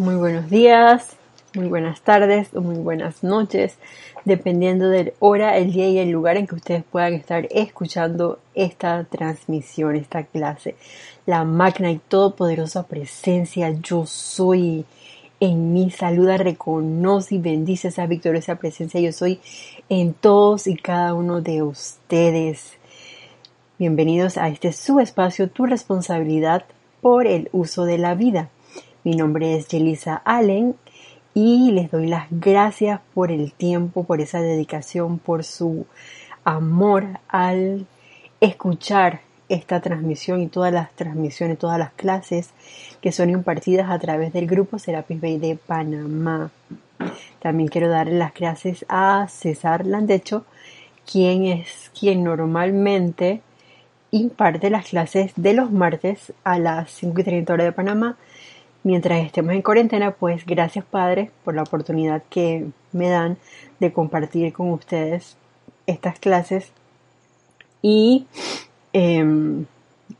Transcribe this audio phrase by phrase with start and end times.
[0.00, 1.10] Muy buenos días,
[1.54, 3.76] muy buenas tardes o muy buenas noches,
[4.24, 9.04] dependiendo de hora, el día y el lugar en que ustedes puedan estar escuchando esta
[9.04, 10.76] transmisión, esta clase.
[11.26, 14.86] La magna y todopoderosa presencia yo soy
[15.38, 19.38] en mí, saluda, reconoce y bendice esa victoriosa presencia yo soy
[19.90, 22.72] en todos y cada uno de ustedes.
[23.78, 26.64] Bienvenidos a este su espacio, tu responsabilidad
[27.02, 28.48] por el uso de la vida.
[29.02, 30.76] Mi nombre es Jelisa Allen
[31.32, 35.86] y les doy las gracias por el tiempo, por esa dedicación, por su
[36.44, 37.86] amor al
[38.42, 42.50] escuchar esta transmisión y todas las transmisiones, todas las clases
[43.00, 46.50] que son impartidas a través del grupo Serapis Bay de Panamá.
[47.40, 50.44] También quiero darle las gracias a César Landecho,
[51.10, 53.40] quien es quien normalmente
[54.10, 58.18] imparte las clases de los martes a las 5 y 30 horas de Panamá
[58.82, 63.36] mientras estemos en cuarentena, pues gracias Padre por la oportunidad que me dan
[63.78, 65.36] de compartir con ustedes
[65.86, 66.72] estas clases
[67.82, 68.26] y
[68.92, 69.66] em,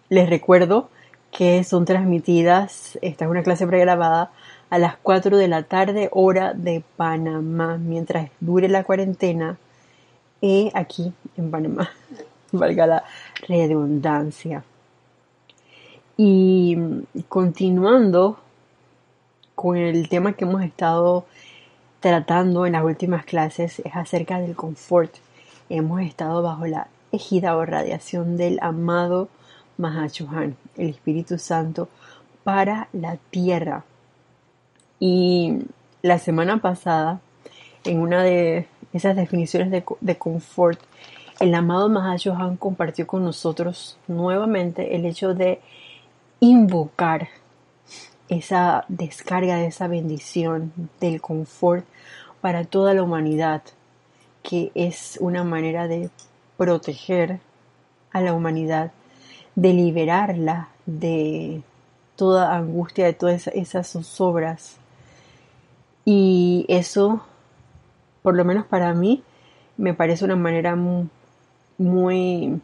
[0.09, 0.89] les recuerdo
[1.31, 4.33] que son transmitidas, esta es una clase pregrabada
[4.69, 9.59] a las 4 de la tarde hora de Panamá, mientras dure la cuarentena
[10.43, 11.91] eh, aquí en Panamá,
[12.53, 13.05] valga la
[13.47, 14.65] redundancia.
[16.17, 16.77] Y
[17.29, 18.39] continuando
[19.61, 21.27] con el tema que hemos estado
[22.01, 25.15] tratando en las últimas clases es acerca del confort.
[25.69, 29.29] Hemos estado bajo la ejida o radiación del amado
[29.77, 31.91] Mahachohan, el Espíritu Santo,
[32.43, 33.85] para la tierra.
[34.99, 35.59] Y
[36.01, 37.21] la semana pasada,
[37.85, 40.81] en una de esas definiciones de, de confort,
[41.39, 45.61] el amado Mahachohan compartió con nosotros nuevamente el hecho de
[46.41, 47.29] invocar
[48.31, 51.85] esa descarga de esa bendición, del confort
[52.41, 53.63] para toda la humanidad,
[54.43, 56.11] que es una manera de
[56.57, 57.41] proteger
[58.13, 58.93] a la humanidad,
[59.57, 61.63] de liberarla de
[62.15, 64.77] toda angustia, de todas esas zozobras.
[66.05, 67.23] Y eso,
[68.23, 69.25] por lo menos para mí,
[69.77, 70.77] me parece una manera
[71.79, 72.61] muy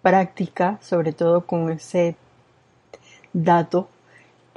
[0.00, 2.16] práctica, sobre todo con ese
[3.34, 3.88] dato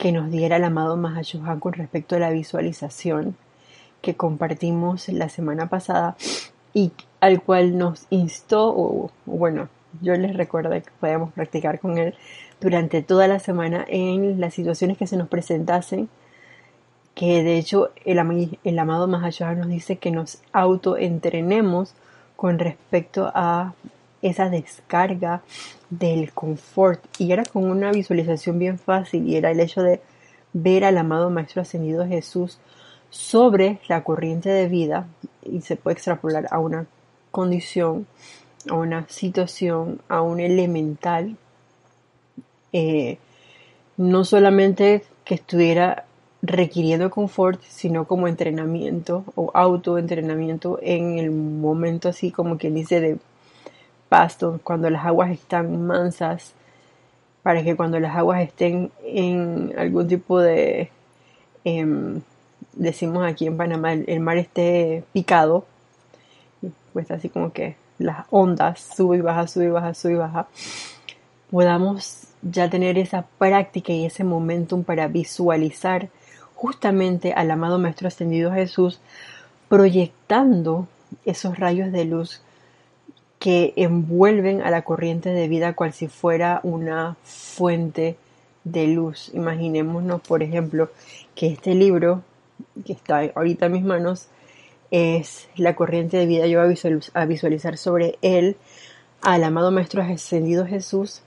[0.01, 3.38] que nos diera el amado Mahashohan con respecto a la visualización
[4.01, 6.17] que compartimos la semana pasada
[6.73, 9.69] y al cual nos instó, o bueno,
[10.01, 12.16] yo les recuerdo que podemos practicar con él
[12.59, 16.09] durante toda la semana en las situaciones que se nos presentasen,
[17.13, 21.94] que de hecho el, el amado Mahashohan nos dice que nos autoentrenemos
[22.35, 23.75] con respecto a
[24.22, 25.42] esa descarga
[25.90, 27.04] del confort.
[27.18, 30.02] Y era con una visualización bien fácil y era el hecho de
[30.54, 32.59] ver al amado Maestro Ascendido Jesús
[33.09, 35.08] sobre la corriente de vida
[35.44, 36.88] y se puede extrapolar a una
[37.30, 38.08] condición,
[38.70, 41.36] a una situación, a un elemental,
[42.74, 43.18] eh,
[43.98, 46.06] no solamente que estuviera
[46.42, 53.18] requiriendo confort, sino como entrenamiento o autoentrenamiento en el momento así como quien dice de
[54.11, 56.53] pasto, cuando las aguas están mansas,
[57.44, 60.91] para que cuando las aguas estén en algún tipo de,
[61.63, 62.19] em,
[62.73, 65.66] decimos aquí en Panamá, el, mar esté picado,
[66.91, 70.47] pues así como que las ondas sube y baja, sube y baja, sube y baja,
[71.49, 76.09] podamos ya tener esa práctica y ese momentum para visualizar
[76.53, 78.99] justamente al amado Maestro Ascendido Jesús
[79.69, 80.89] proyectando
[81.23, 82.41] esos rayos de luz
[83.41, 88.16] que envuelven a la corriente de vida cual si fuera una fuente
[88.63, 89.31] de luz.
[89.34, 90.91] Imaginémonos, por ejemplo,
[91.34, 92.22] que este libro
[92.85, 94.28] que está ahorita en mis manos
[94.91, 96.46] es la corriente de vida.
[96.46, 96.78] Yo voy
[97.16, 98.57] a visualizar sobre él
[99.24, 101.23] al amado Maestro Ascendido Jesús,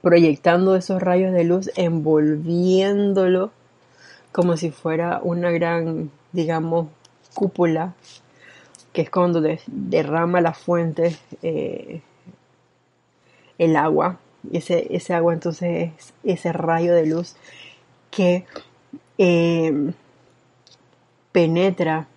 [0.00, 3.50] proyectando esos rayos de luz, envolviéndolo
[4.30, 6.86] como si fuera una gran, digamos,
[7.34, 7.96] cúpula
[8.98, 12.00] que es cuando derrama la fuente eh,
[13.56, 14.18] el agua.
[14.52, 17.36] Ese, ese agua entonces es ese rayo de luz
[18.10, 18.44] que
[19.16, 19.92] eh,
[21.30, 22.08] penetra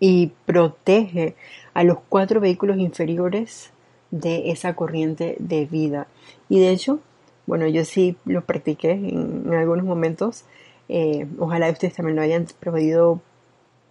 [0.00, 1.36] y protege
[1.74, 3.70] a los cuatro vehículos inferiores
[4.10, 6.08] de esa corriente de vida.
[6.48, 6.98] Y de hecho,
[7.46, 10.44] bueno, yo sí lo practiqué en, algunos momentos.
[10.88, 13.20] Eh, ojalá ustedes también lo hayan podido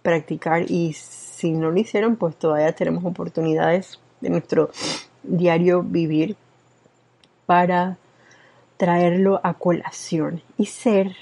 [0.02, 0.94] practicar y
[1.36, 4.70] si no lo hicieron, pues todavía tenemos oportunidades de nuestro
[5.22, 6.34] diario vivir
[7.44, 7.98] para
[8.78, 11.14] traerlo a colación y ser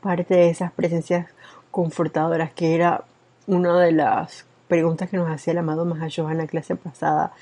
[0.00, 1.26] parte de esas presencias
[1.70, 3.04] confortadoras, que era
[3.46, 7.32] una de las preguntas que nos hacía el amado Mahashohan en la clase pasada.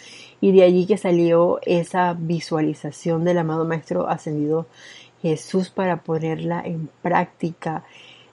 [0.40, 4.66] Y de allí que salió esa visualización del amado Maestro ascendido
[5.22, 7.84] Jesús para ponerla en práctica.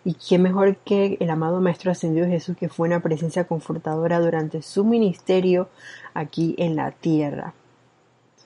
[0.06, 4.62] Y qué mejor que el amado Maestro ascendido Jesús, que fue una presencia confortadora durante
[4.62, 5.70] su ministerio
[6.14, 7.54] aquí en la tierra.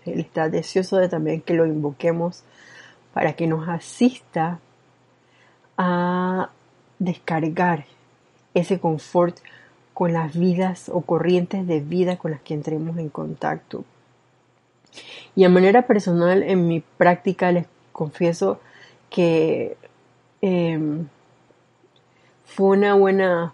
[0.06, 2.44] Él está deseoso de también que lo invoquemos
[3.14, 4.60] para que nos asista
[5.78, 6.52] a
[7.00, 7.86] descargar
[8.54, 9.38] ese confort
[9.94, 13.84] con las vidas o corrientes de vida con las que entremos en contacto.
[15.36, 18.60] Y a manera personal, en mi práctica les confieso
[19.10, 19.78] que
[20.42, 21.08] em,
[22.48, 23.54] fue una buena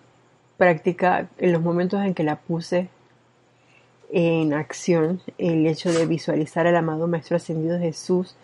[0.57, 2.87] práctica en los momentos en que la puse
[4.11, 8.35] en acción, el hecho de visualizar al amado Maestro Ascendido Jesús,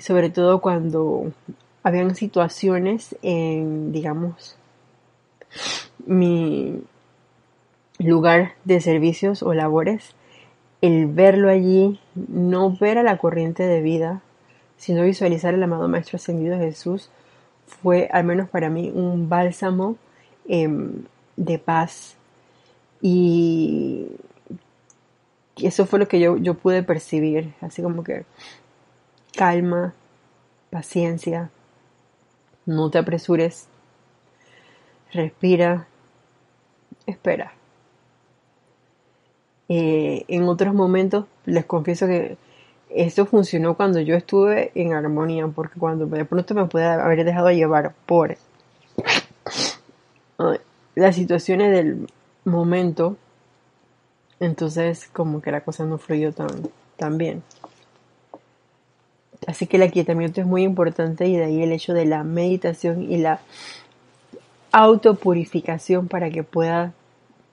[0.00, 1.30] sobre todo cuando
[1.82, 4.56] habían situaciones en, digamos,
[6.06, 6.82] mi
[7.98, 10.14] lugar de servicios o labores,
[10.80, 14.22] el verlo allí, no ver a la corriente de vida,
[14.78, 17.10] sino visualizar al amado Maestro Ascendido Jesús,
[17.66, 19.96] fue al menos para mí un bálsamo
[20.48, 21.04] em,
[21.36, 22.16] de paz.
[23.00, 24.08] Y
[25.56, 28.24] eso fue lo que yo, yo pude percibir, así como que
[29.36, 29.94] calma,
[30.70, 31.50] paciencia,
[32.66, 33.68] no te apresures,
[35.12, 35.86] respira,
[37.06, 37.52] espera.
[39.68, 42.36] Eh, en otros momentos les confieso que
[42.94, 47.50] esto funcionó cuando yo estuve en armonía, porque cuando de pronto me puede haber dejado
[47.50, 48.36] llevar por
[50.94, 52.08] las situaciones del
[52.44, 53.16] momento,
[54.38, 56.48] entonces como que la cosa no fluyó tan,
[56.96, 57.42] tan bien.
[59.46, 63.10] Así que el aquietamiento es muy importante y de ahí el hecho de la meditación
[63.10, 63.40] y la
[64.72, 66.92] autopurificación para que pueda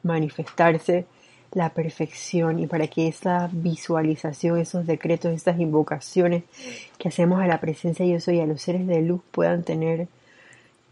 [0.03, 1.05] manifestarse
[1.53, 6.43] la perfección y para que esa visualización, esos decretos, esas invocaciones
[6.97, 10.07] que hacemos a la presencia de Dios y a los seres de luz puedan tener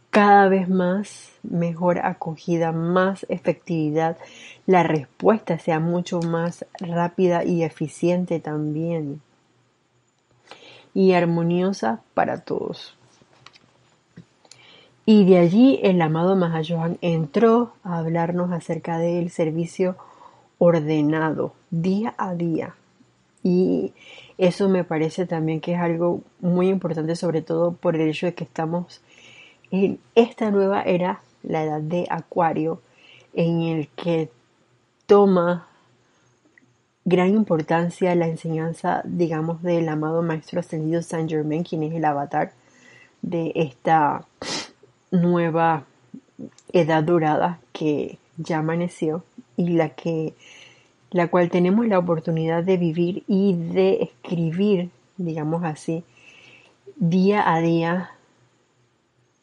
[0.10, 4.18] cada vez más mejor acogida, más efectividad,
[4.66, 9.22] la respuesta sea mucho más rápida y eficiente también
[10.94, 12.96] y armoniosa para todos.
[15.06, 19.96] Y de allí el amado Mahayohan entró a hablarnos acerca del servicio
[20.60, 22.76] ordenado día a día.
[23.42, 23.94] Y
[24.38, 28.36] eso me parece también que es algo muy importante, sobre todo por el hecho de
[28.36, 29.02] que estamos
[29.72, 32.82] en esta nueva era, la edad de Acuario,
[33.34, 34.30] en el que
[35.06, 35.68] toma
[37.06, 42.52] gran importancia la enseñanza, digamos, del amado Maestro Ascendido Saint Germain, quien es el avatar
[43.22, 44.26] de esta
[45.12, 45.86] nueva
[46.72, 49.24] edad dorada que ya amaneció
[49.60, 50.34] y la que
[51.12, 56.04] la cual tenemos la oportunidad de vivir y de escribir, digamos así,
[56.96, 58.12] día a día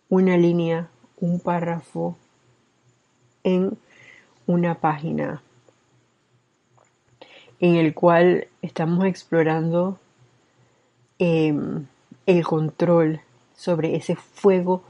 [0.08, 2.16] una línea, un párrafo
[3.44, 3.76] en
[4.46, 5.42] una página
[7.60, 9.98] en el cual estamos explorando
[11.18, 11.86] em,
[12.24, 13.20] el control
[13.54, 14.82] sobre ese fuego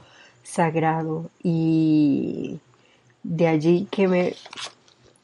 [0.43, 1.29] sagrado.
[1.43, 2.59] Y
[3.23, 4.35] de allí que me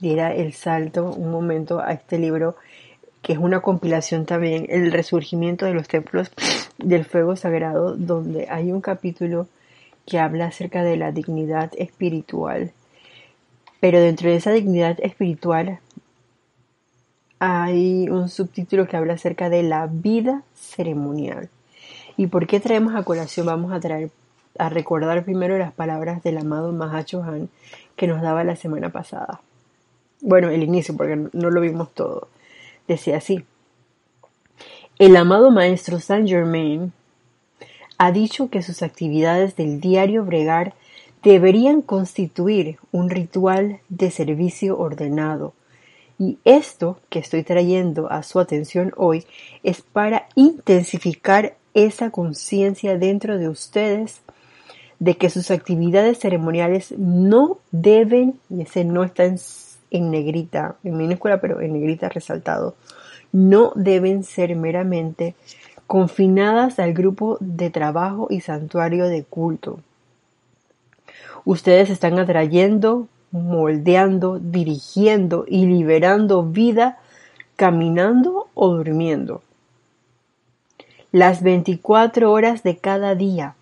[0.03, 2.55] diera el salto un momento a este libro
[3.23, 6.29] que es una compilación también, el resurgimiento de los templos
[6.77, 9.47] del fuego sagrado, donde hay un capítulo
[10.05, 12.73] que habla acerca de la dignidad espiritual.
[13.79, 15.79] Pero dentro de esa dignidad espiritual
[17.39, 21.49] hay un subtítulo que habla acerca de la vida ceremonial.
[22.17, 23.45] ¿Y por qué traemos a colación?
[23.45, 24.11] Vamos a traer
[24.59, 27.49] a recordar primero las palabras del amado Mahacho Han
[27.95, 29.41] que nos daba la semana pasada.
[30.23, 32.29] Bueno, el inicio, porque no lo vimos todo.
[32.87, 33.43] Decía así.
[34.97, 36.93] El amado maestro Saint Germain
[37.97, 40.75] ha dicho que sus actividades del diario bregar
[41.23, 45.53] deberían constituir un ritual de servicio ordenado.
[46.17, 49.25] Y esto que estoy trayendo a su atención hoy
[49.61, 54.21] es para intensificar esa conciencia dentro de ustedes
[54.99, 59.37] de que sus actividades ceremoniales no deben, y ese no está en,
[59.99, 62.75] negrita, en minúscula, pero en negrita resaltado,
[63.31, 65.35] no deben ser meramente
[65.87, 69.79] confinadas al grupo de trabajo y santuario de culto.
[71.45, 76.99] Ustedes están atrayendo, moldeando, dirigiendo y liberando vida
[77.55, 79.41] caminando o durmiendo.
[81.11, 83.55] Las 24 horas de cada día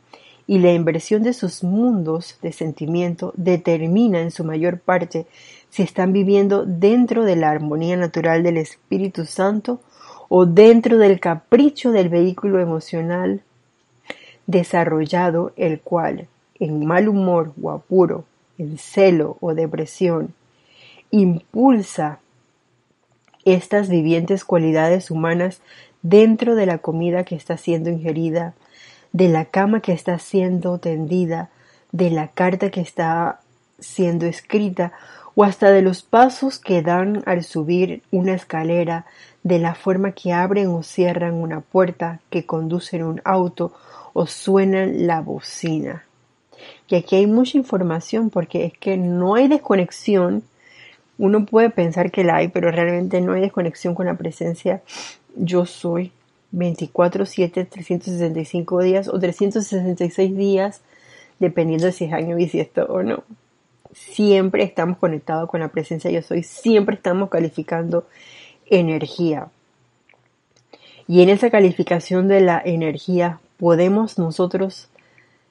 [0.48, 5.26] y la inversión de sus mundos de sentimiento determina en su mayor parte
[5.72, 9.80] si están viviendo dentro de la armonía natural del Espíritu Santo
[10.28, 13.42] o dentro del capricho del vehículo emocional
[14.48, 16.28] desarrollado, el cual,
[16.60, 18.26] en mal humor o apuro,
[18.58, 20.34] en celo o depresión,
[21.10, 22.20] impulsa
[23.46, 25.62] estas vivientes cualidades humanas
[26.02, 28.54] dentro de la comida que está siendo ingerida,
[29.14, 31.50] de la cama que está siendo tendida,
[31.94, 33.40] de la carta que está
[33.80, 34.92] siendo escrita
[35.36, 39.06] o hasta de los pasos que dan al subir una escalera,
[39.44, 43.74] de la forma que abren o cierran una puerta, que conducen un auto
[44.14, 46.04] o suenan la bocina.
[46.88, 50.44] Y aquí hay mucha información porque es que no hay desconexión.
[51.18, 54.82] Uno puede pensar que la hay, pero realmente no hay desconexión con la presencia
[55.36, 56.12] yo soy
[56.52, 60.82] 24/7, 365 días o 366 días,
[61.40, 63.24] dependiendo de si es año bisiesto o no.
[63.94, 68.08] Siempre estamos conectados con la presencia yo soy, siempre estamos calificando
[68.66, 69.50] energía.
[71.08, 74.90] Y en esa calificación de la energía podemos nosotros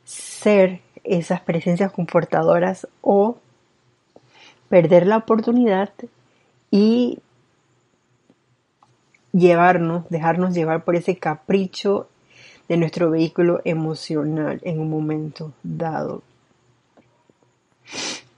[0.04, 3.37] ser esas presencias confortadoras o
[4.68, 5.90] perder la oportunidad
[6.70, 7.18] y
[9.32, 12.09] llevarnos, dejarnos llevar por ese capricho
[12.68, 16.23] de nuestro vehículo emocional en un momento dado.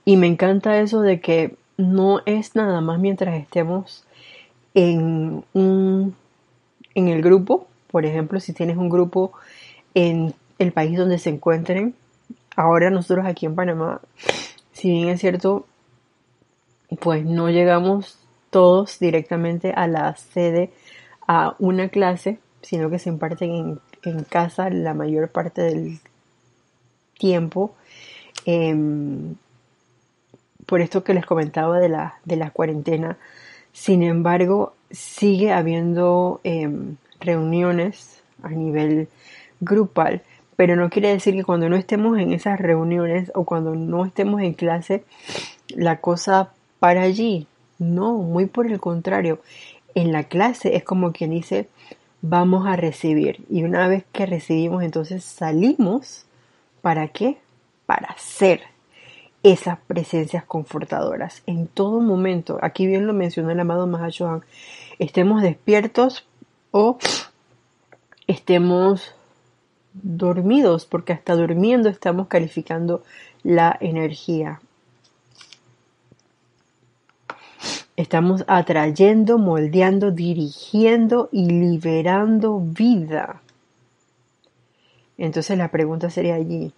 [0.05, 4.05] Y me encanta eso de que no es nada más mientras estemos
[4.73, 6.15] en un
[6.95, 9.33] en el grupo, por ejemplo, si tienes un grupo
[9.95, 11.95] en el país donde se encuentren,
[12.55, 14.01] ahora nosotros aquí en Panamá,
[14.73, 15.65] si bien es cierto,
[16.99, 18.19] pues no llegamos
[18.49, 20.71] todos directamente a la sede
[21.27, 25.99] a una clase, sino que se imparten en, en casa la mayor parte del
[27.17, 27.73] tiempo.
[28.45, 29.35] Em,
[30.73, 33.19] por esto que les comentaba de la, de la cuarentena.
[33.73, 39.07] Sin embargo, sigue habiendo em, reuniones a nivel
[39.59, 40.23] grupal,
[40.55, 44.41] pero no quiere decir que cuando no estemos en esas reuniones o cuando no estemos
[44.41, 45.03] en clase,
[45.67, 46.49] la cosa
[46.79, 47.45] para allí.
[47.77, 49.41] No, muy por el contrario.
[49.93, 51.67] En la clase es como quien dice,
[52.23, 53.45] vamos a recibir.
[53.47, 56.25] Y una vez que recibimos, entonces salimos.
[56.81, 57.37] ¿Para qué?
[57.85, 58.72] Para ser
[59.43, 62.57] esas presencias confortadoras en todo momento.
[62.61, 64.43] Aquí bien lo mencionó el amado Mahashohan.
[64.99, 66.25] Estemos despiertos
[66.71, 66.97] o
[68.27, 69.13] estemos
[69.93, 73.03] dormidos, porque hasta durmiendo estamos calificando
[73.43, 74.61] la energía.
[77.95, 83.41] Estamos atrayendo, moldeando, dirigiendo y liberando vida.
[85.17, 86.73] Entonces la pregunta sería allí,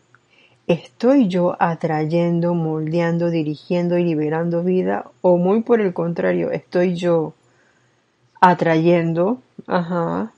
[0.67, 5.11] ¿Estoy yo atrayendo, moldeando, dirigiendo y liberando vida?
[5.21, 7.35] ¿O muy por el contrario, estoy yo
[8.41, 10.31] atrayendo, ajá,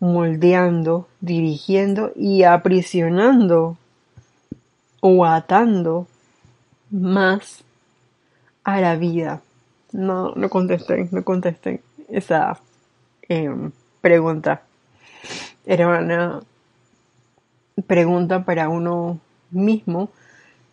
[0.00, 3.76] moldeando, dirigiendo y aprisionando
[5.00, 6.08] o atando
[6.90, 7.62] más
[8.64, 9.42] a la vida?
[9.92, 12.58] No, no contesten, no contesten esa
[13.28, 13.70] em,
[14.00, 14.62] pregunta.
[15.64, 16.40] Era una
[17.86, 20.10] pregunta para uno mismo,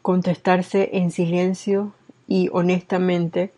[0.01, 1.93] contestarse en silencio
[2.27, 3.51] y honestamente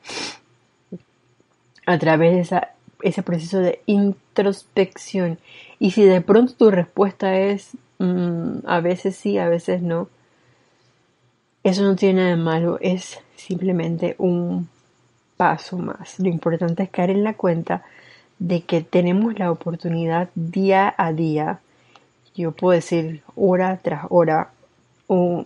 [1.85, 2.61] a través de
[3.01, 5.39] ese proceso de introspección.
[5.79, 10.09] Y si de pronto tu respuesta es mm, a veces sí, a veces no,
[11.63, 14.69] eso no tiene nada de malo, es simplemente un
[15.37, 16.19] paso más.
[16.19, 17.83] Lo importante es caer en la cuenta
[18.39, 21.59] de que tenemos la oportunidad día a día
[22.41, 24.51] yo puedo decir hora tras hora
[25.07, 25.45] o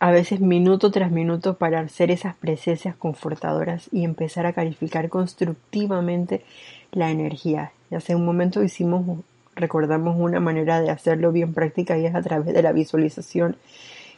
[0.00, 6.44] a veces minuto tras minuto para hacer esas presencias confortadoras y empezar a calificar constructivamente
[6.92, 7.72] la energía.
[7.90, 9.20] Ya hace un momento hicimos,
[9.54, 13.56] recordamos una manera de hacerlo bien práctica y es a través de la visualización,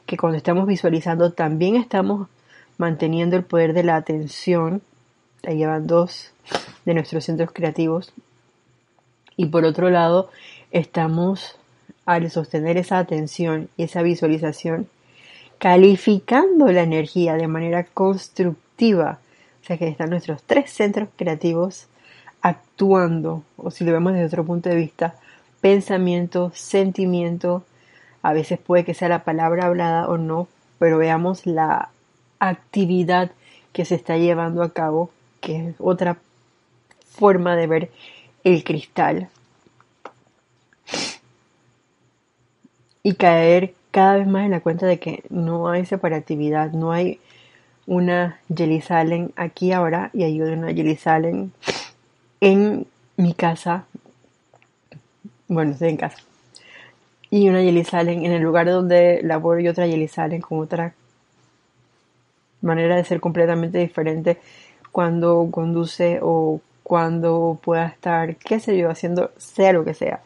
[0.07, 2.29] que cuando estamos visualizando también estamos
[2.79, 4.83] manteniendo el poder de la atención,
[5.47, 6.33] ahí llevan dos
[6.85, 8.13] de nuestros centros creativos,
[9.37, 10.31] y por otro lado
[10.71, 11.57] estamos
[12.07, 14.89] al sostener esa atención y esa visualización,
[15.59, 19.19] calificando la energía de manera constructiva.
[19.63, 21.89] O sea que están nuestros tres centros creativos
[22.41, 25.17] actuando, o si lo vemos desde otro punto de vista,
[25.61, 27.65] pensamiento, sentimiento,
[28.23, 30.47] a veces puede que sea la palabra hablada o no,
[30.79, 31.91] pero veamos la
[32.39, 33.33] actividad
[33.73, 35.11] que se está llevando a cabo,
[35.41, 36.19] que es otra
[37.09, 37.91] forma de ver
[38.45, 39.29] el cristal
[43.07, 47.21] y caer cada vez más en la cuenta de que no hay separatividad, no hay
[47.87, 51.53] una Jelly Salen aquí ahora y hay una Jelly Salen
[52.41, 52.85] en
[53.17, 53.85] mi casa,
[55.47, 56.17] bueno, estoy en casa,
[57.31, 60.93] y una Jelly Salen en el lugar donde laboro y otra Jelly Salen con otra
[62.61, 64.39] manera de ser completamente diferente
[64.91, 70.23] cuando conduce o cuando pueda estar, qué sé yo, haciendo sea lo que sea.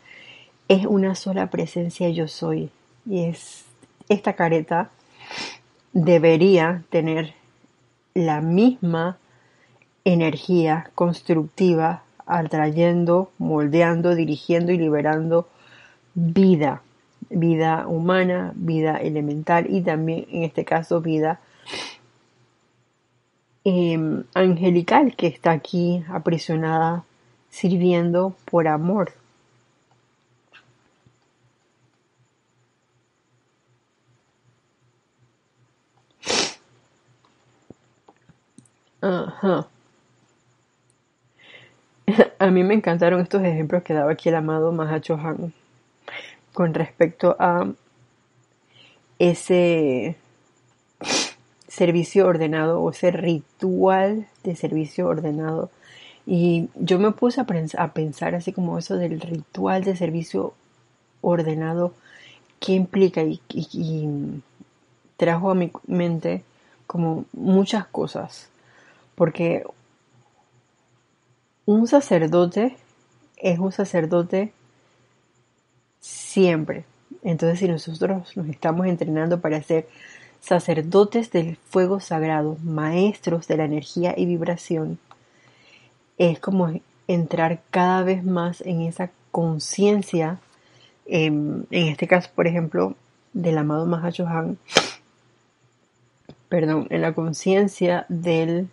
[0.71, 2.71] Es una sola presencia yo soy.
[3.05, 3.65] Y es
[4.09, 4.91] esta careta
[5.93, 7.35] debería tener
[8.15, 9.19] la misma
[10.05, 15.49] energía constructiva atrayendo, moldeando, dirigiendo y liberando
[16.15, 16.83] vida,
[17.29, 21.41] vida humana, vida elemental y también en este caso vida
[23.63, 27.05] Em, angelical que está aquí aprisionada
[27.51, 29.13] sirviendo por amor.
[39.01, 39.67] Ajá.
[42.39, 45.53] A mí me encantaron estos ejemplos que daba aquí el amado Mahacho Han
[46.53, 47.69] con respecto a
[49.19, 50.17] ese
[51.69, 55.71] servicio ordenado o ese ritual de servicio ordenado.
[56.27, 60.55] Y yo me puse a, pensar así como eso del ritual de servicio
[61.23, 61.95] ordenado,
[62.61, 63.41] qué implica y,
[65.17, 66.45] trajo a mi mente
[66.87, 68.49] como muchas cosas.
[69.21, 69.65] Porque
[71.67, 72.75] un sacerdote
[73.37, 74.51] es un sacerdote
[76.01, 76.87] siempre.
[77.23, 79.87] Entonces si nosotros nos estamos entrenando para ser
[80.41, 84.99] sacerdotes del fuego sagrado, maestros de la energía y vibración,
[86.17, 86.73] es como
[87.07, 90.39] entrar cada vez más en esa conciencia,
[91.05, 92.95] em, en este caso, por ejemplo,
[93.35, 94.57] del amado Mahachohan,
[96.49, 98.71] perdón, en la conciencia del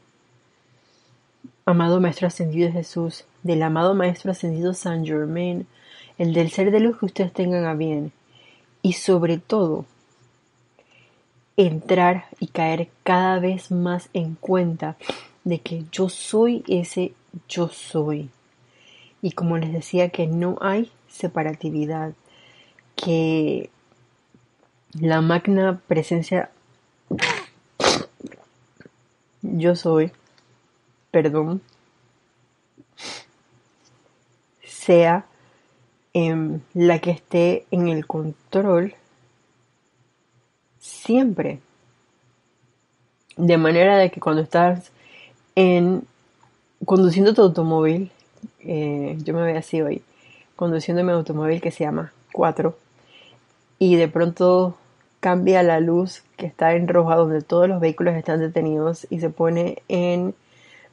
[1.67, 5.67] amado Maestro Ascendido Jesús, del amado Maestro Ascendido San Germain,
[6.17, 8.13] el del ser de luz que ustedes tengan a bien,
[8.81, 9.85] y sobre todo
[11.57, 14.95] entrar y caer cada vez más en cuenta
[15.43, 17.11] de que yo soy ese
[17.49, 18.29] yo soy.
[19.21, 22.13] Y como les decía que no hay separatividad,
[22.95, 23.69] que
[24.93, 26.49] la magna presencia
[29.41, 30.13] yo soy,
[31.11, 31.61] perdón,
[34.63, 35.25] sea
[36.13, 38.95] em, la que esté en el control
[40.79, 41.59] siempre.
[43.35, 44.91] De manera de que cuando estás
[45.55, 46.07] en
[46.85, 48.11] conduciendo tu automóvil,
[48.59, 50.03] eh, yo me veo así hoy,
[50.55, 52.77] conduciendo mi automóvil que se llama 4,
[53.79, 54.77] y de pronto
[55.19, 59.29] cambia la luz que está en roja donde todos los vehículos están detenidos y se
[59.29, 60.35] pone en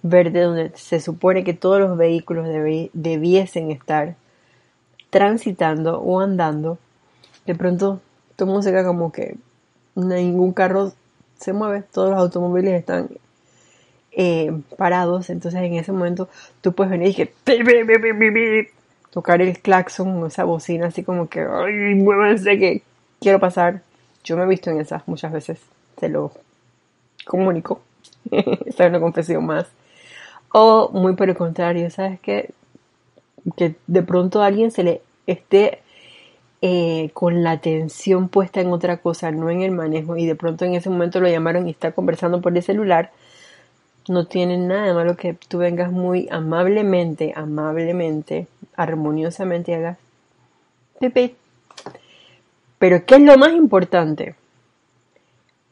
[0.05, 2.47] verde donde se supone que todos los vehículos
[2.93, 4.17] debiesen estar
[5.09, 6.79] transitando o andando,
[7.47, 8.01] de pronto
[8.37, 9.37] todo el se queda como que
[9.95, 10.93] ningún carro
[11.39, 13.09] se mueve, todos los automóviles están
[14.13, 16.29] eh, parados, entonces en ese momento
[16.61, 18.71] tú puedes venir y que
[19.11, 22.83] tocar el claxon o esa bocina así como que ay muévanse que
[23.21, 23.81] quiero pasar
[24.23, 25.61] yo me he visto en esas muchas veces
[25.99, 26.33] se lo
[27.25, 27.81] comunico.
[28.31, 29.67] Esta es una confesión más
[30.57, 32.55] o muy por el contrario sabes que
[33.57, 35.81] que de pronto alguien se le esté
[36.63, 40.65] eh, con la atención puesta en otra cosa, no en el manejo, y de pronto
[40.65, 43.13] en ese momento lo llamaron y está conversando por el celular,
[44.09, 49.99] no tiene nada de malo que tú vengas muy amablemente, amablemente, armoniosamente y hagas
[51.01, 51.35] pepe.
[52.79, 54.35] Pero ¿qué es lo más importante?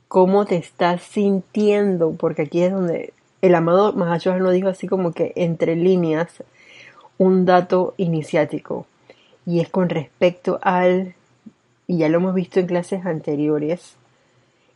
[0.09, 2.12] ¿Cómo te estás sintiendo?
[2.12, 6.44] Porque aquí es donde el amado Mahachohan nos dijo así como que entre líneas
[7.18, 8.87] un dato iniciático
[9.44, 11.14] y es con respecto al,
[11.88, 13.96] y ya lo hemos visto en clases anteriores,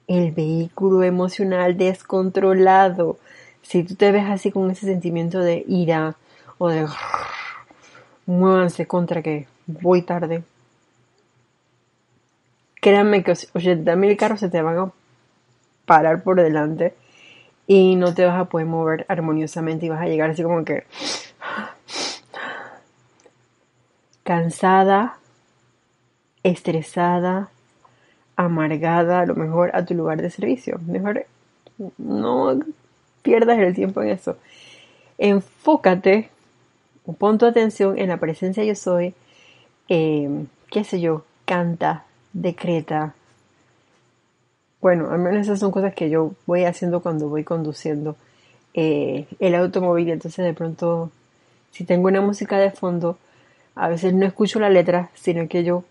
[0.09, 3.19] el vehículo emocional descontrolado.
[3.63, 6.17] Si tú te ves así con ese sentimiento de ira
[6.59, 6.87] o de
[8.27, 10.43] muévanse contra que voy tarde,
[12.81, 14.93] créanme que 80 mil carros se te van a
[15.85, 16.95] parar por delante
[17.67, 20.85] y no te vas a poder mover armoniosamente y vas a llegar así como que
[24.23, 25.19] cansada,
[26.43, 27.49] estresada,
[28.37, 30.81] amargada, a lo mejor a tu lugar de servicio.
[30.87, 31.27] Mejor
[31.99, 32.59] no
[33.23, 34.37] pierdas el tiempo en eso.
[35.19, 36.31] Enfócate,
[37.19, 39.15] pon tu atención en la presencia yo soy,
[39.89, 43.15] em, qué sé yo, canta, decreta,
[44.87, 48.15] bueno, al menos esas son cosas que yo voy haciendo cuando voy conduciendo
[48.73, 51.11] eh, el automóvil, entonces de pronto,
[51.73, 53.19] si tengo una música de fondo,
[53.75, 55.83] a veces no escucho la letra, sino que yo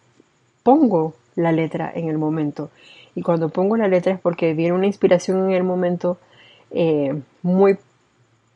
[0.63, 2.69] pongo la letra en el momento.
[3.15, 6.17] Y cuando pongo la letra es porque viene una inspiración en el momento
[6.71, 7.77] eh, muy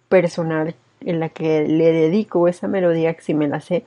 [0.07, 3.83] personal en la que le dedico esa melodía, que si me la sé,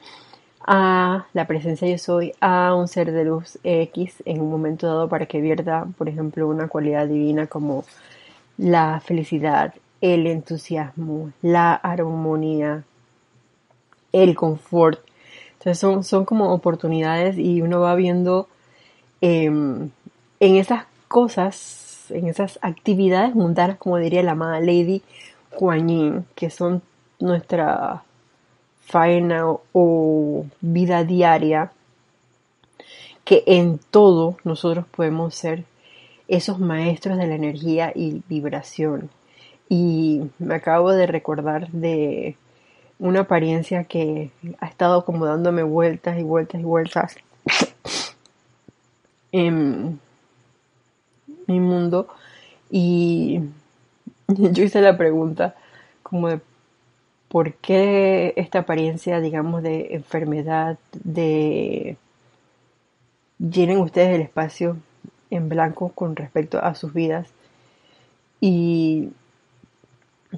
[0.66, 5.08] a la presencia yo soy, a un ser de luz X en un momento dado
[5.08, 7.84] para que vierta, por ejemplo, una cualidad divina como
[8.58, 12.84] la felicidad, el entusiasmo, la armonía,
[14.12, 15.00] el confort.
[15.54, 18.48] Entonces son, son como oportunidades y uno va viendo
[19.20, 19.90] em,
[20.40, 25.02] en esas cosas, en esas actividades mundanas, como diría la amada Lady
[25.50, 26.82] Kuan Yin, que son
[27.20, 28.02] nuestra
[28.82, 31.72] faena o, vida diaria,
[33.24, 35.64] que en todo nosotros podemos ser
[36.28, 39.10] esos maestros de la energía y vibración.
[39.68, 42.36] Y me acabo de recordar de
[42.98, 47.16] una apariencia que ha estado como dándome vueltas y vueltas y vueltas
[49.32, 50.00] en
[51.46, 52.08] mi mundo.
[52.70, 53.40] Y
[54.28, 55.54] yo hice la pregunta
[56.02, 56.40] como de
[57.32, 61.96] ¿Por qué esta apariencia, digamos, de enfermedad, de...
[63.38, 64.76] llenen ustedes el espacio
[65.30, 67.30] en blanco con respecto a sus vidas?
[68.38, 69.12] Y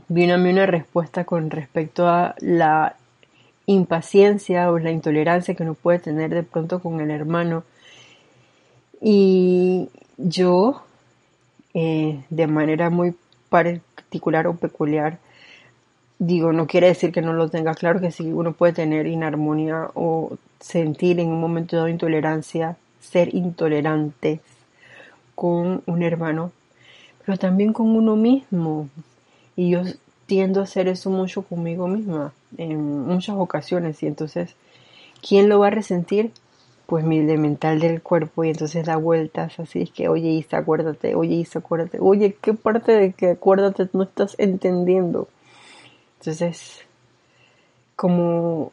[0.07, 2.94] vino a mí una respuesta con respecto a la
[3.66, 7.64] impaciencia o la intolerancia que uno puede tener de pronto con el hermano.
[9.00, 10.85] Y yo,
[11.74, 13.16] eh, de manera muy
[13.48, 15.18] particular o peculiar,
[16.18, 19.90] digo, no quiere decir que no lo tenga claro, que sí uno puede tener inarmonía
[19.94, 24.40] o sentir en un momento de intolerancia, ser intolerante
[25.35, 26.53] con un hermano,
[27.24, 28.88] pero también con uno mismo.
[29.57, 29.83] Y yo
[30.27, 34.55] tiendo a hacer eso mucho conmigo misma en muchas ocasiones y entonces,
[35.27, 36.33] ¿quién lo va a resentir?
[36.87, 41.14] Pues mi elemental del cuerpo y entonces da vueltas así es que, oye Isa, acuérdate,
[41.14, 45.29] oye Isa, acuérdate, oye, ¿qué parte de que acuérdate no estás entendiendo?
[46.25, 46.81] Entonces,
[47.97, 48.73] como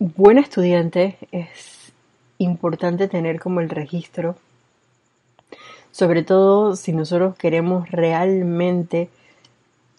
[0.00, 1.92] buen estudiante es
[2.38, 4.34] importante tener como el registro,
[5.92, 9.08] sobre todo si nosotros queremos realmente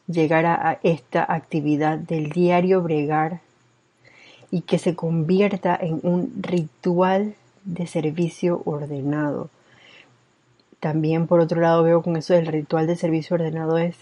[0.05, 3.39] llegar a, esta actividad del diario bregar
[4.51, 9.49] y que se convierta en un ritual de servicio ordenado.
[10.81, 13.95] También por otro lado veo con eso del ritual de servicio ordenado es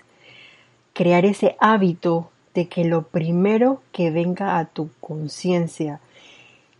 [0.95, 5.99] crear ese hábito de que lo primero que venga a tu conciencia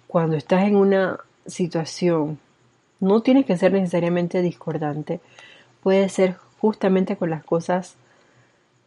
[0.07, 2.39] cuando estás en una situación
[2.99, 5.21] no tiene que ser necesariamente discordante,
[5.81, 7.95] puede ser justamente con las cosas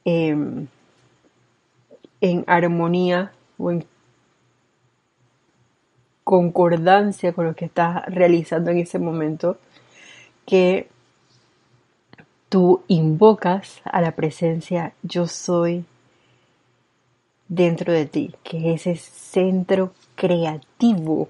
[0.04, 0.66] em,
[2.20, 3.86] en armonía o en
[6.24, 9.58] concordancia con lo que estás realizando en ese momento,
[10.46, 10.88] que
[12.48, 15.84] tú invocas a la presencia yo soy
[17.54, 21.28] dentro de ti, que es ese centro creativo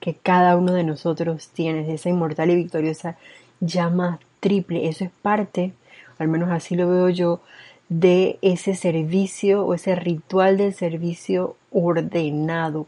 [0.00, 3.16] que cada uno de nosotros tiene, esa inmortal y victoriosa
[3.60, 4.86] llama triple.
[4.86, 5.72] Eso es parte,
[6.18, 7.40] al menos así lo veo yo,
[7.88, 12.86] de ese servicio o ese ritual del servicio ordenado.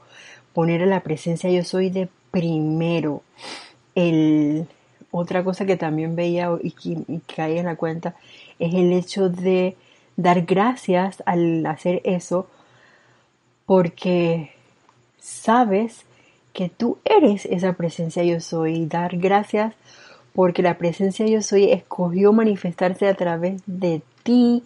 [0.53, 3.23] Poner a la presencia yo soy de primero.
[3.95, 4.67] El,
[5.11, 8.15] otra cosa que también veía y y caí en la cuenta
[8.59, 9.75] es el hecho de
[10.19, 12.47] dar gracias al hacer eso
[13.69, 14.53] porque
[15.19, 16.07] sabes
[16.55, 18.87] que tú eres esa presencia yo soy.
[18.87, 19.75] Dar gracias
[20.33, 24.65] porque la presencia yo soy escogió manifestarse a través de ti,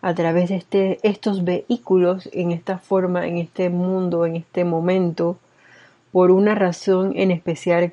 [0.00, 5.36] a través de este, estos vehículos, en esta forma, en este mundo, en este momento,
[6.10, 7.92] por una razón en especial,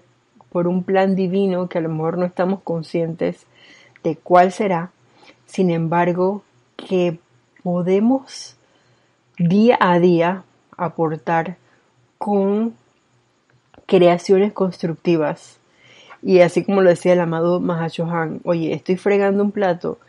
[0.50, 3.46] por un plan divino que a lo mejor no estamos conscientes
[4.02, 4.92] de cuál será,
[5.46, 6.42] sin embargo,
[6.78, 7.20] que
[7.64, 8.57] podemos
[9.38, 10.44] día a día
[10.76, 11.58] aportar
[12.18, 12.76] con
[13.86, 15.60] creaciones constructivas.
[16.22, 20.00] Y así como lo decía el amado Mahashohan, oye, estoy fregando un plato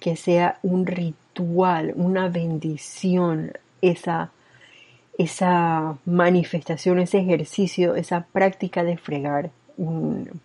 [0.00, 4.30] que sea un ritual, una bendición, esa,
[5.18, 10.40] esa manifestación, ese ejercicio, esa práctica de fregar un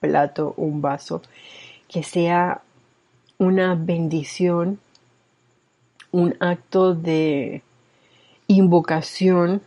[0.00, 1.22] plato, un vaso,
[1.88, 2.60] que sea
[3.38, 4.78] una bendición,
[6.12, 7.62] un acto de
[8.48, 9.62] invocación,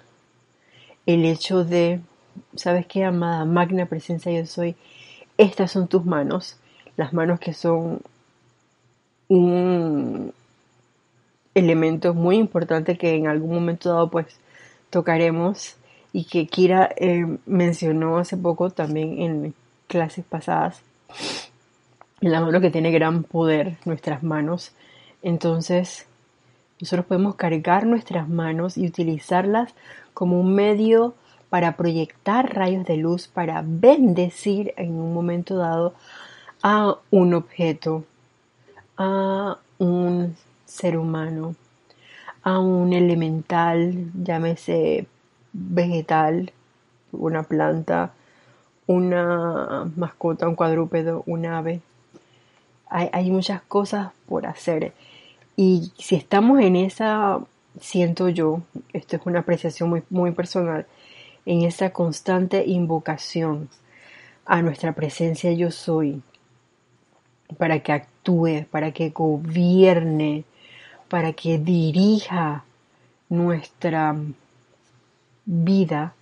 [1.06, 2.02] el hecho de,
[2.56, 3.46] ¿sabes qué, amada?
[3.46, 4.76] Magna presencia yo soy.
[5.38, 6.58] estas son tus manos,
[6.98, 8.02] las manos que son
[9.28, 10.34] un
[11.54, 14.40] elemento muy importante que en algún momento dado pues
[14.90, 15.76] tocaremos
[16.12, 19.54] y que Kira eh, mencionó hace poco también en
[19.88, 20.82] clases pasadas.
[22.22, 24.74] La mano que tiene gran poder, nuestras manos.
[25.22, 26.09] Entonces,
[26.80, 29.74] nosotros podemos cargar nuestras manos y utilizarlas
[30.14, 31.14] como un medio
[31.50, 35.94] para proyectar rayos de luz, para bendecir en un momento dado
[36.62, 38.06] a un objeto,
[38.98, 41.56] a un ser humano,
[42.44, 45.08] a un elemental, llámese
[45.52, 46.52] vegetal,
[47.12, 48.12] una planta,
[48.88, 51.82] una mascota, un cuadrúpedo, un ave.
[52.90, 54.94] Hay, hay muchas cosas por hacer.
[55.62, 57.38] Y si estamos en esa,
[57.82, 58.62] siento yo,
[58.94, 60.88] esto es una apreciación muy, muy personal,
[61.46, 63.68] en esa constante invocación
[64.46, 66.22] a nuestra presencia yo soy,
[67.58, 70.46] para que actúe, para que gobierne,
[71.10, 72.64] para que dirija
[73.28, 74.16] nuestra
[75.46, 76.14] vida,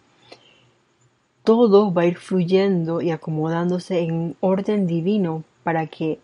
[1.43, 6.17] todo va a ir fluyendo y acomodándose en orden divino para que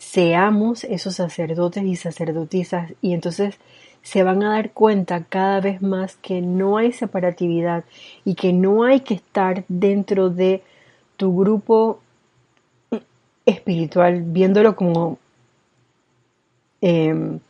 [0.00, 3.56] seamos esos sacerdotes y sacerdotisas y entonces
[4.02, 7.84] se van a dar cuenta cada vez más que no hay separatividad
[8.24, 10.62] y que no hay que estar dentro de
[11.18, 12.00] tu grupo
[13.44, 15.18] espiritual viéndolo como
[16.80, 17.40] em,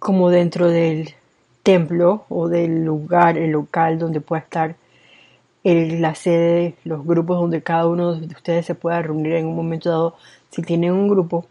[0.00, 1.14] como dentro del
[1.62, 4.74] templo o del lugar, el local donde pueda estar
[5.64, 9.56] el, la sede, los grupos donde cada uno de ustedes se pueda reunir en un
[9.56, 10.16] momento dado,
[10.50, 11.46] si tienen un grupo,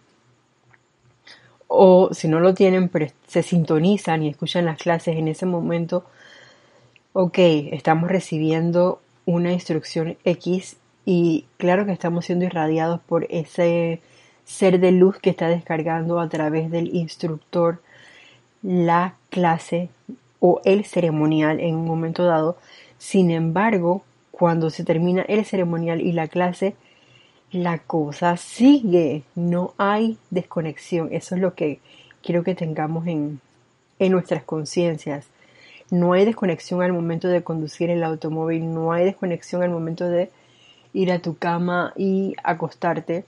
[1.68, 6.06] o si no lo tienen, pero se sintonizan y escuchan las clases en ese momento,
[7.14, 7.38] ok,
[7.72, 14.02] estamos recibiendo una instrucción X y claro que estamos siendo irradiados por ese
[14.46, 17.82] ser de luz que está descargando a través del instructor
[18.62, 19.90] la clase
[20.40, 22.58] o el ceremonial en un momento dado.
[23.04, 26.74] Sin embargo, cuando se termina el ceremonial y la clase,
[27.52, 31.10] la cosa sigue, no hay desconexión.
[31.12, 31.80] Eso es lo que
[32.24, 33.42] quiero que tengamos en,
[34.00, 35.28] en nuestras conciencias.
[35.92, 40.32] No hay desconexión al momento de conducir el automóvil, no hay desconexión al momento de
[40.94, 43.26] ir a tu cama y acostarte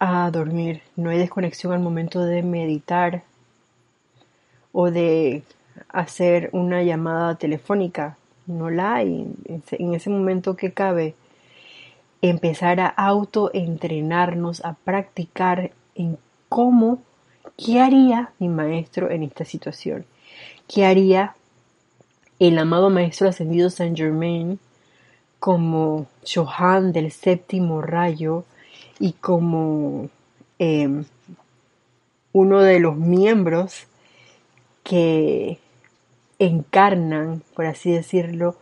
[0.00, 3.22] a dormir, no hay desconexión al momento de meditar,
[4.72, 5.44] o de
[5.90, 8.18] hacer una llamada telefónica.
[8.46, 9.26] No la hay.
[9.72, 11.14] En ese momento que cabe
[12.22, 17.02] empezar a autoentrenarnos, a practicar en cómo,
[17.56, 20.04] qué haría mi maestro en esta situación.
[20.68, 21.34] ¿Qué haría
[22.38, 24.58] el amado maestro ascendido Saint Germain
[25.38, 28.44] como Johan del séptimo rayo
[28.98, 30.08] y como
[30.58, 31.04] eh,
[32.32, 33.86] uno de los miembros
[34.82, 35.58] que
[36.38, 38.56] encarnan, por así decirlo,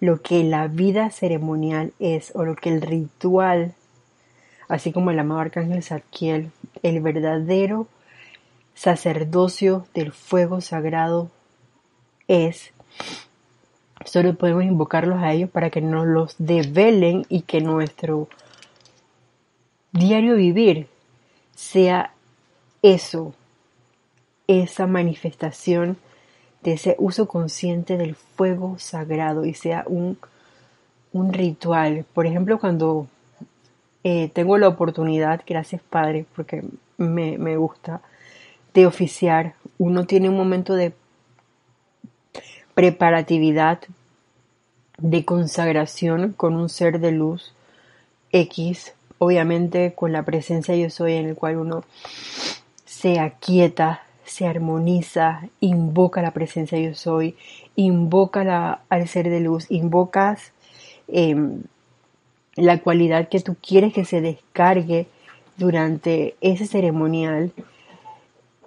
[0.00, 3.74] lo que la vida ceremonial es o lo que el ritual,
[4.68, 6.50] así como el amado arcángel Zadkiel,
[6.82, 7.86] el verdadero
[8.74, 11.30] sacerdocio del fuego sagrado
[12.28, 12.72] es.
[14.06, 18.28] Solo podemos invocarlos a ellos para que nos los develen y que nuestro
[19.92, 20.86] diario vivir
[21.54, 22.14] sea
[22.82, 23.34] eso,
[24.46, 25.98] esa manifestación
[26.62, 30.18] de ese uso consciente del fuego sagrado y sea un,
[31.12, 32.04] un ritual.
[32.12, 33.06] Por ejemplo, cuando
[34.04, 36.62] eh, tengo la oportunidad, gracias Padre, porque
[36.96, 38.00] me, me gusta,
[38.74, 40.92] de oficiar, uno tiene un momento de
[42.74, 43.80] preparatividad,
[44.98, 47.54] de consagración con un ser de luz
[48.32, 51.84] X, obviamente con la presencia yo soy en el cual uno
[52.84, 57.36] se aquieta, se armoniza, invoca la presencia yo soy,
[57.74, 60.52] invoca la, al ser de luz, invocas
[61.08, 61.62] em,
[62.54, 65.08] la cualidad que tú quieres que se descargue
[65.56, 67.52] durante ese ceremonial,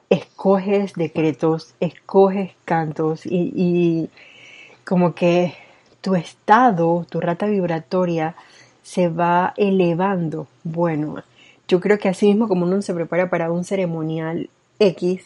[0.09, 4.09] escoges decretos, escoges cantos y
[4.83, 5.53] como que
[6.01, 8.35] tu estado, tu rata vibratoria
[8.81, 10.47] se va elevando.
[10.63, 11.23] Bueno,
[11.67, 14.49] yo creo que así mismo como uno se prepara para un ceremonial
[14.79, 15.25] X,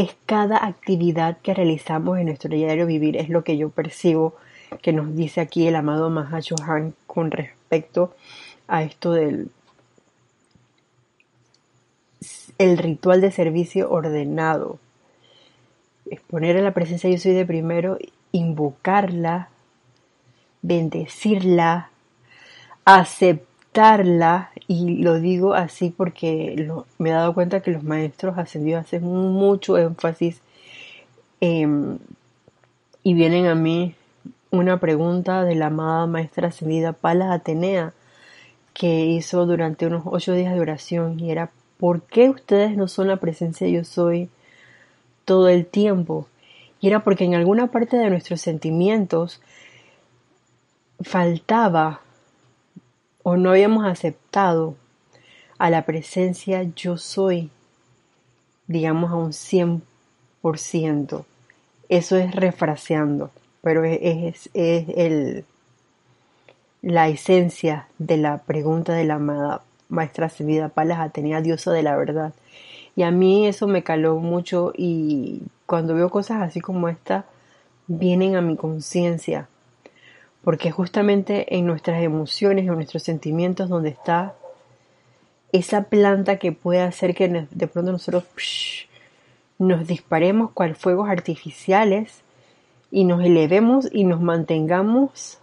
[0.00, 4.34] es cada actividad que realizamos en nuestro diario vivir, es lo que yo percibo
[4.82, 8.14] que nos dice aquí el amado Mahachohan con respecto
[8.66, 9.50] a esto del
[12.58, 14.78] el ritual de servicio ordenado.
[16.10, 17.98] Exponer a la presencia yo soy de primero,
[18.32, 19.48] invocarla,
[20.62, 21.90] bendecirla,
[22.84, 23.49] aceptar
[24.66, 29.78] y lo digo así porque me he dado cuenta que los maestros ascendidos hacen mucho
[29.78, 30.40] énfasis
[31.40, 33.94] y vienen a mí
[34.50, 37.92] una pregunta de la amada maestra ascendida Palas Atenea
[38.74, 43.06] que hizo durante unos ocho días de oración y era ¿por qué ustedes no son
[43.06, 44.28] la presencia yo soy
[45.24, 46.26] todo el tiempo?
[46.80, 49.40] Y era porque en alguna parte de nuestros sentimientos
[51.02, 52.00] faltaba
[53.22, 54.76] o no habíamos aceptado
[55.58, 57.50] a la presencia yo soy,
[58.66, 61.24] digamos a un 100%.
[61.88, 63.30] Eso es refraseando,
[63.62, 65.44] pero es, es, el,
[66.82, 71.96] la esencia de la pregunta de la amada maestra Ascendida Palas Atenea, diosa de la
[71.96, 72.32] verdad.
[72.96, 77.26] Y a mí eso me caló mucho y cuando veo cosas así como esta,
[77.86, 79.48] vienen a mi conciencia
[80.42, 84.34] porque justamente en nuestras emociones, en nuestros sentimientos, donde está
[85.52, 88.24] esa planta que puede hacer que de pronto nosotros
[89.58, 92.22] nos disparemos cual fuegos artificiales
[92.90, 95.38] y nos elevemos y nos mantengamos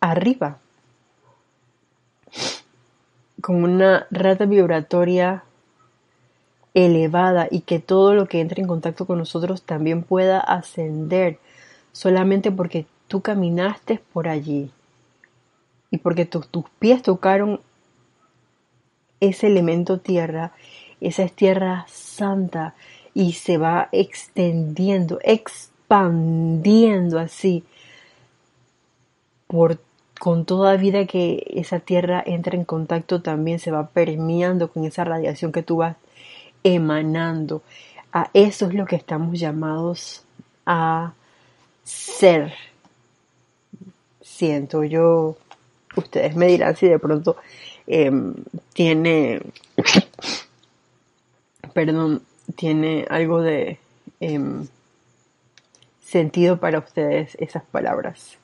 [0.00, 0.58] arriba.
[3.40, 5.44] Con una rata vibratoria
[6.74, 11.38] elevada y que todo lo que entre en contacto con nosotros también pueda ascender
[11.92, 14.70] solamente porque tú caminaste por allí
[15.90, 17.60] y porque tus pies tocaron
[19.20, 20.52] ese elemento tierra,
[21.00, 22.74] esa es tierra santa
[23.14, 27.64] y se va extendiendo, expandiendo así
[29.46, 29.78] por
[30.18, 35.04] con toda vida que esa tierra entra en contacto también se va permeando con esa
[35.04, 35.96] radiación que tú vas
[36.62, 37.62] emanando.
[38.12, 40.24] A eso es lo que estamos llamados
[40.64, 41.12] a
[41.84, 42.54] ser
[44.36, 45.36] siento yo,
[45.96, 47.36] ustedes me dirán si de pronto
[47.86, 48.34] em,
[48.74, 49.40] tiene,
[51.72, 52.22] perdón,
[52.54, 53.78] tiene algo de
[54.20, 54.66] em,
[56.00, 58.36] sentido para ustedes esas palabras.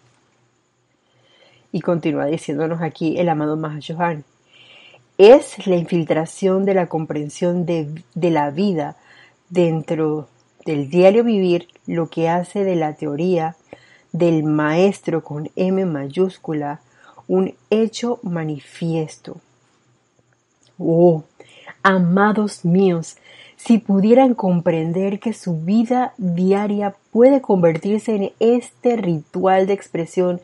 [1.73, 4.25] Y continúa diciéndonos aquí el amado Mahayohan.
[5.19, 8.97] Es la infiltración de la comprensión de, de la vida
[9.51, 10.29] dentro
[10.65, 13.57] del diario vivir lo que hace de la teoría
[14.13, 16.81] del Maestro con M mayúscula
[17.27, 19.39] un hecho manifiesto.
[20.79, 21.25] Oh,
[21.83, 23.17] amados míos,
[23.57, 30.41] si pudieran comprender que su vida diaria puede convertirse en este ritual de expresión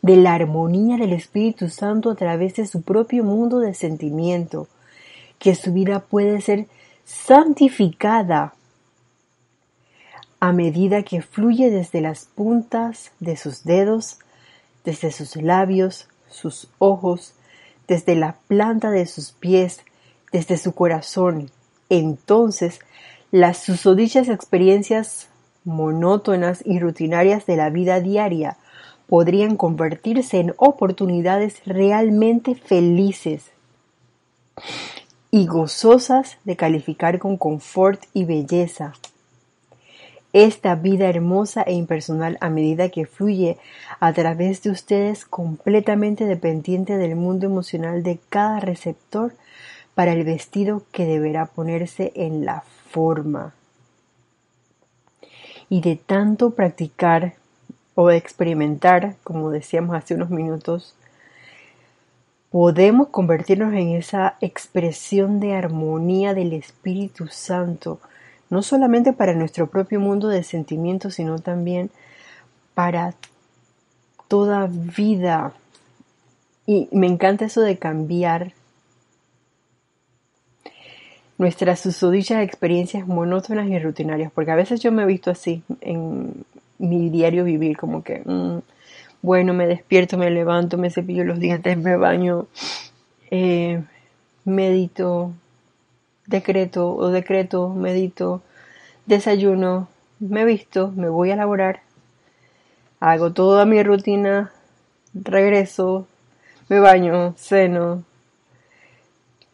[0.00, 4.68] de la armonía del Espíritu Santo a través de su propio mundo de sentimiento,
[5.38, 6.66] que su vida puede ser
[7.04, 8.54] santificada
[10.42, 14.18] a medida que fluye desde las puntas de sus dedos,
[14.84, 17.34] desde sus labios, sus ojos,
[17.86, 19.82] desde la planta de sus pies,
[20.32, 21.52] desde su corazón.
[21.90, 22.80] Entonces,
[23.30, 25.28] las susodichas experiencias
[25.62, 28.56] monótonas y rutinarias de la vida diaria
[29.06, 33.44] podrían convertirse en oportunidades realmente felices
[35.30, 38.94] y gozosas de calificar con confort y belleza
[40.32, 43.58] esta vida hermosa e impersonal a medida que fluye
[44.00, 49.34] a través de ustedes completamente dependiente del mundo emocional de cada receptor
[49.94, 53.52] para el vestido que deberá ponerse en la forma.
[55.68, 57.34] Y de tanto practicar
[57.94, 60.94] o experimentar, como decíamos hace unos minutos,
[62.50, 68.00] podemos convertirnos en esa expresión de armonía del Espíritu Santo,
[68.52, 71.90] no solamente para nuestro propio mundo de sentimientos, sino también
[72.74, 73.14] para
[74.28, 75.54] toda vida.
[76.66, 78.52] Y me encanta eso de cambiar
[81.38, 86.44] nuestras susodichas experiencias monótonas y rutinarias, porque a veces yo me he visto así en
[86.76, 88.58] mi diario vivir, como que, mm,
[89.22, 92.48] bueno, me despierto, me levanto, me cepillo los dientes, me baño,
[93.30, 93.82] eh,
[94.44, 95.32] medito,
[96.32, 98.42] decreto o decreto, medito,
[99.06, 101.82] desayuno, me visto, me voy a laborar,
[103.00, 104.50] hago toda mi rutina,
[105.14, 106.06] regreso,
[106.68, 108.02] me baño, ceno,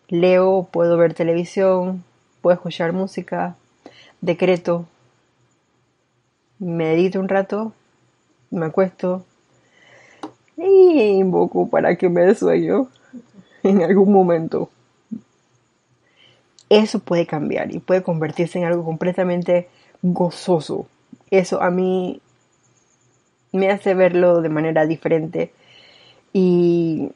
[0.09, 2.05] leo, puedo ver televisión,
[2.41, 3.57] puedo escuchar música,
[4.21, 4.87] decreto,
[6.61, 7.73] medito un rato,
[8.51, 9.25] me acuesto
[10.57, 12.89] y invoco para que me dé sueño
[13.63, 14.71] en algún momento
[16.71, 19.69] eso puede cambiar y puede convertirse en algo completamente
[20.03, 20.87] gozoso.
[21.31, 22.21] Eso a mí
[23.53, 25.53] me hace verlo de manera diferente
[26.33, 27.11] y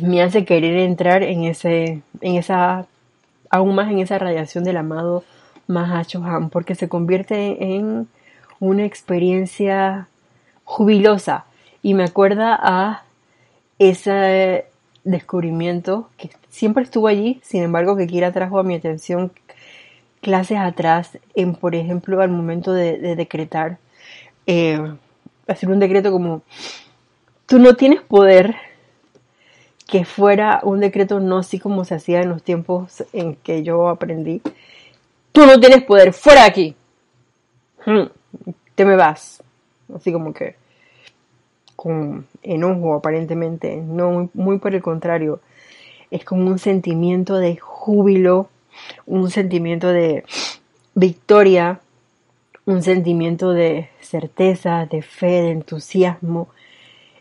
[0.00, 2.86] me hace querer entrar en ese, en esa,
[3.50, 5.24] aún más en esa radiación del amado
[5.66, 8.08] Mahachohan, porque se convierte en
[8.60, 10.08] una experiencia
[10.64, 11.44] jubilosa
[11.82, 13.04] y me acuerda a
[13.78, 14.66] ese
[15.04, 19.32] descubrimiento que siempre estuvo allí, sin embargo que Kira trajo a mi atención
[20.20, 23.78] clases atrás, en por ejemplo al momento de, decretar,
[24.46, 24.80] eh,
[25.48, 26.42] hacer un decreto como,
[27.46, 28.54] tú no tienes poder,
[29.88, 33.88] que fuera un decreto no así como se hacía en los tiempos en que yo
[33.88, 34.40] aprendí,
[35.32, 36.76] tú no tienes poder, fuera de aquí,
[37.84, 39.42] hmm, te me vas,
[39.94, 40.54] así como que
[41.74, 45.40] con enojo aparentemente, no muy por el contrario,
[46.10, 48.48] es como un sentimiento de júbilo,
[49.06, 50.24] un sentimiento de
[50.94, 51.80] victoria,
[52.66, 56.48] un sentimiento de certeza, de fe, de entusiasmo,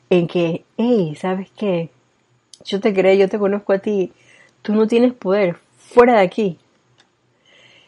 [0.09, 1.89] en que, hey, ¿sabes qué?
[2.65, 4.11] Yo te creo, yo te conozco a ti,
[4.61, 6.57] tú no tienes poder, fuera de aquí.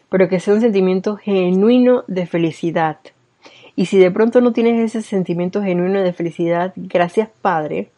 [0.09, 2.97] Pero que sea un sentimiento genuino de felicidad.
[3.76, 7.89] Y si de pronto no tienes ese sentimiento genuino de felicidad, gracias Padre,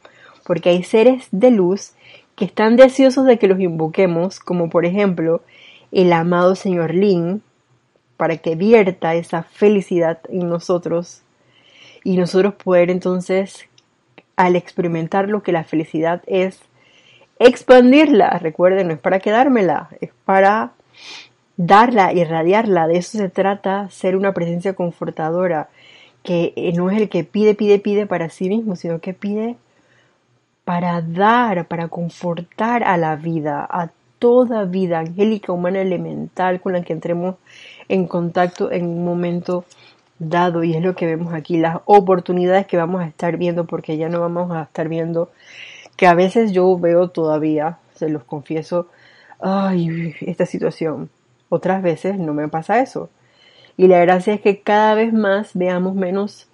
[0.45, 1.93] porque hay seres de luz
[2.35, 5.41] que están deseosos de que los invoquemos, como por ejemplo
[5.91, 7.41] el amado Señor Lin,
[8.17, 11.21] para que vierta esa felicidad en nosotros
[12.03, 13.67] y nosotros poder entonces,
[14.35, 16.59] al experimentar lo que la felicidad es,
[17.39, 18.29] expandirla.
[18.39, 20.73] Recuerden, no es para quedármela, es para
[21.57, 22.87] darla, irradiarla.
[22.87, 25.69] De eso se trata, ser una presencia confortadora,
[26.23, 29.57] que eh, no es el que pide, pide, pide para sí mismo, sino que pide
[30.63, 36.81] para dar, para confortar a la vida, a toda vida angélica, humana, elemental con la
[36.81, 37.35] que entremos
[37.87, 39.65] en contacto en un momento
[40.17, 43.97] dado y es lo que vemos aquí, las oportunidades que vamos a estar viendo porque
[43.97, 45.29] ya no vamos a estar viendo
[45.97, 48.87] que a veces yo veo todavía, se los confieso,
[49.39, 51.09] ay, esta situación.
[51.55, 53.09] Otras veces no me pasa eso.
[53.77, 56.49] Y la gracia es que cada vez más veamos menos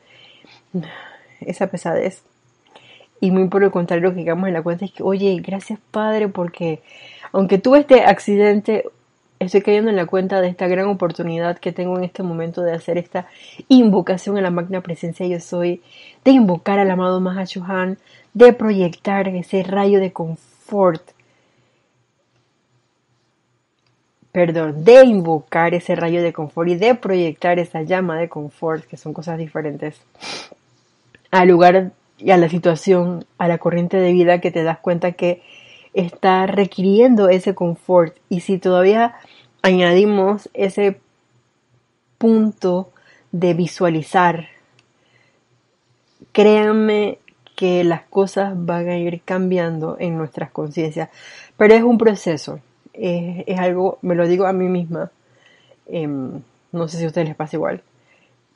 [1.39, 2.21] esa pesadez.
[3.19, 5.79] Y muy por el contrario, lo que llegamos en la cuenta es que, oye, gracias
[5.89, 6.83] Padre, porque
[7.31, 8.85] aunque tuve este accidente,
[9.39, 12.73] estoy cayendo en la cuenta de esta gran oportunidad que tengo en este momento de
[12.73, 13.25] hacer esta
[13.69, 15.81] invocación a la magna presencia yo soy,
[16.23, 17.97] de invocar al amado Mahashohan,
[18.35, 21.01] de proyectar ese rayo de confort,
[24.31, 28.97] perdón, de invocar ese rayo de confort y de proyectar esa llama de confort, que
[28.97, 30.01] son cosas diferentes,
[31.31, 35.13] al lugar y a la situación, a la corriente de vida que te das cuenta
[35.13, 35.41] que
[35.93, 38.15] está requiriendo ese confort.
[38.29, 39.15] Y si todavía
[39.61, 40.99] añadimos ese
[42.17, 42.91] punto
[43.31, 44.47] de visualizar,
[46.31, 47.19] créanme
[47.55, 51.09] que las cosas van a ir cambiando en nuestras conciencias.
[51.57, 52.59] Pero es un proceso,
[52.93, 55.11] es, algo, me lo digo a mí misma,
[55.87, 57.81] em, no sé si a ustedes les pasa igual.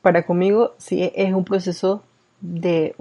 [0.02, 2.02] Para conmigo sí es un proceso
[2.40, 2.94] de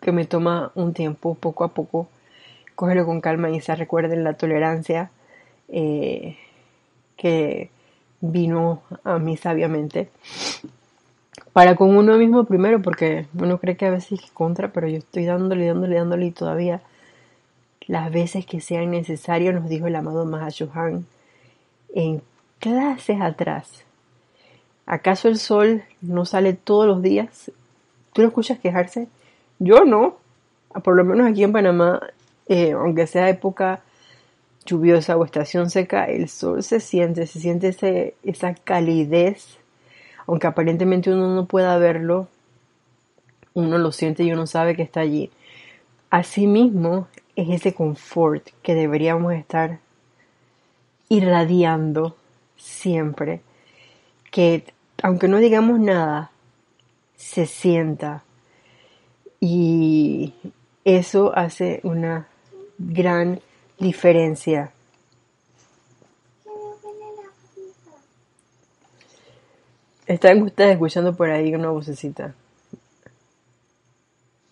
[0.00, 2.08] que me toma un tiempo, poco a poco,
[2.74, 5.10] cógelo con calma y se recuerden la tolerancia
[5.68, 6.36] eh,
[7.16, 7.70] que
[8.20, 10.10] vino a mí sabiamente.
[11.52, 14.98] Para con uno mismo primero, porque uno cree que a veces es contra, pero yo
[14.98, 16.80] estoy dándole, dándole, dándole y todavía
[17.86, 21.06] las veces que sean necesarias, nos dijo el amado Mahashohan
[21.94, 22.22] en
[22.58, 23.84] clases atrás.
[24.86, 27.50] ¿Acaso el sol no sale todos los días?
[28.12, 29.08] ¿Tú lo escuchas quejarse?
[29.58, 30.16] Yo no.
[30.82, 32.00] Por lo menos aquí en Panamá
[32.48, 33.80] eh, aunque sea época
[34.66, 39.58] lluviosa o estación seca, el sol se siente, se siente esa calidez,
[40.26, 42.28] aunque aparentemente uno no pueda verlo,
[43.54, 45.30] uno lo siente y uno sabe que está allí.
[46.10, 49.80] Asimismo, es ese confort que deberíamos estar
[51.08, 52.16] irradiando
[52.56, 53.42] siempre,
[54.30, 54.64] que
[55.02, 56.30] aunque no digamos nada,
[57.16, 58.24] se sienta.
[59.40, 60.34] Y
[60.84, 62.28] eso hace una
[62.78, 63.40] gran
[63.78, 64.72] diferencia.
[70.06, 72.34] Están ustedes escuchando por ahí una vocecita.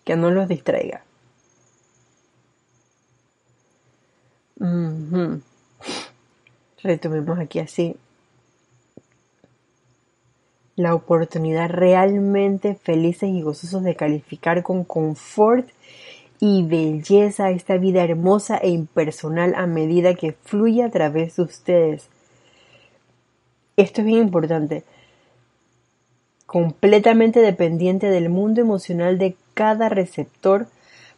[0.03, 1.03] Que no los distraiga.
[6.83, 7.95] Retomemos aquí así.
[10.75, 15.67] La oportunidad realmente felices y gozosos de calificar con confort
[16.39, 22.09] y belleza esta vida hermosa e impersonal a medida que fluye a través de ustedes.
[23.77, 24.83] Esto es bien importante.
[26.47, 30.67] Completamente dependiente del mundo emocional de cada receptor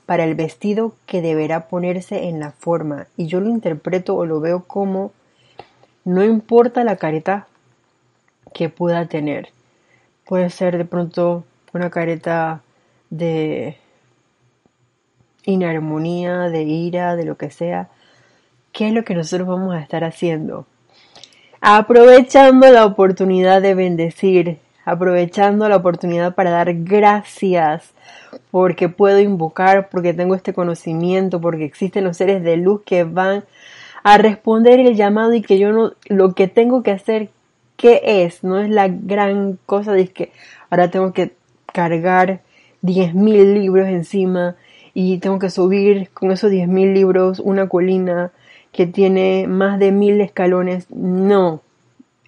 [0.06, 3.08] para el vestido que deberá ponerse en la forma.
[3.18, 5.12] Y yo lo interpreto o lo veo como
[6.06, 7.48] no importa la careta
[8.54, 9.50] que pueda tener.
[10.26, 11.44] Puede ser de pronto
[11.74, 12.62] una careta
[13.10, 13.78] de
[15.46, 17.90] inarmonía, de ira, de lo que sea.
[18.72, 20.66] ¿Qué es lo que nosotros vamos a estar haciendo?
[21.62, 27.94] Aprovechando la oportunidad de bendecir, aprovechando la oportunidad para dar gracias
[28.52, 33.44] porque puedo invocar, porque tengo este conocimiento, porque existen los seres de luz que van
[34.04, 37.30] a responder el llamado y que yo no, lo que tengo que hacer,
[37.78, 38.44] ¿qué es?
[38.44, 40.32] No es la gran cosa de que
[40.70, 41.34] ahora tengo que
[41.72, 42.42] cargar
[42.82, 44.56] 10.000 libros encima
[44.94, 48.32] y tengo que subir con esos 10.000 libros una colina
[48.74, 50.88] que tiene más de mil escalones.
[50.92, 51.62] No,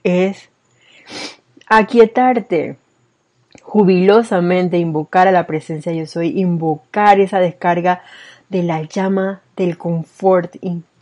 [0.03, 0.49] es
[1.67, 2.77] aquietarte,
[3.61, 8.01] jubilosamente invocar a la presencia yo soy, invocar esa descarga
[8.49, 10.55] de la llama del confort,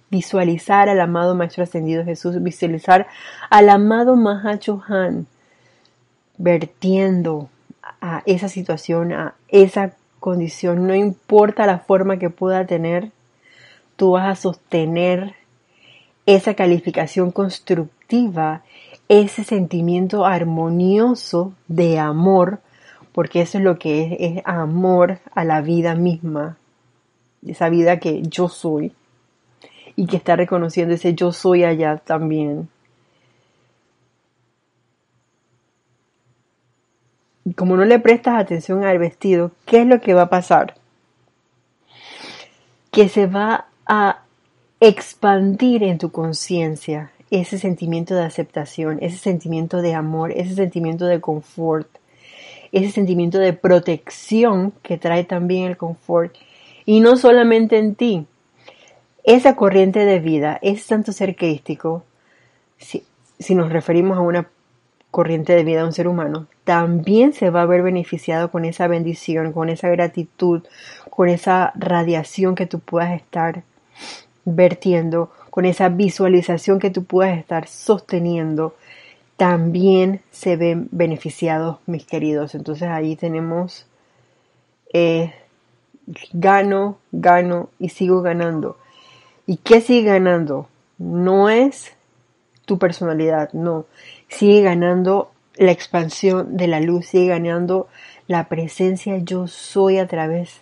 [0.09, 3.07] visualizar al amado Maestro Ascendido Jesús, visualizar
[3.49, 5.28] al amado Mahacho Han
[6.38, 7.49] vertiendo
[8.01, 13.11] a esa situación, a esa condición, no importa la forma que pueda tener,
[13.95, 15.36] tú vas a sostener
[16.26, 18.64] esa calificación constructiva,
[19.22, 22.61] ese sentimiento armonioso de amor,
[23.11, 26.57] porque eso es lo que es, amor a la vida misma,
[27.45, 28.91] esa vida que yo soy
[29.95, 32.70] y que está reconociendo ese yo soy allá también.
[37.55, 40.74] Como no le prestas atención al vestido, ¿qué es lo que va a pasar?
[42.89, 44.24] Que se va a
[44.80, 51.20] expandir en tu conciencia ese sentimiento de aceptación, ese sentimiento de amor, ese sentimiento de
[51.20, 51.88] confort,
[52.72, 56.36] ese sentimiento de protección que trae también el confort.
[56.86, 58.28] Y no solamente en ti,
[59.24, 62.04] esa corriente de vida, ese santo ser crístico,
[62.78, 63.04] si,
[63.40, 64.48] si nos referimos a una
[65.10, 68.88] corriente de vida de un ser humano, también se va a ver beneficiado con esa
[68.88, 70.62] bendición, con esa gratitud,
[71.10, 73.64] con esa radiación que tú puedas estar
[74.46, 78.74] vertiendo, con esa visualización que tú puedas estar sosteniendo,
[79.38, 82.56] también se ven beneficiados, mis queridos.
[82.56, 83.86] Entonces ahí tenemos
[84.93, 85.32] eh,
[86.32, 88.80] gano, gano y sigo ganando.
[89.45, 90.70] ¿Y qué sigue ganando?
[90.97, 91.95] No es
[92.66, 93.86] tu personalidad, no.
[94.30, 97.89] Sigue ganando la expansión de la luz, sigue ganando
[98.26, 100.62] la presencia yo soy a través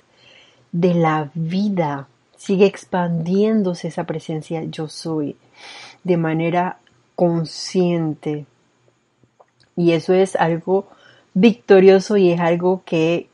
[0.73, 2.09] de la vida.
[2.41, 5.35] Sigue expandiéndose esa presencia yo soy
[6.03, 6.79] de manera
[7.13, 8.47] consciente.
[9.75, 10.87] Y eso es algo
[11.35, 13.29] victorioso y es algo que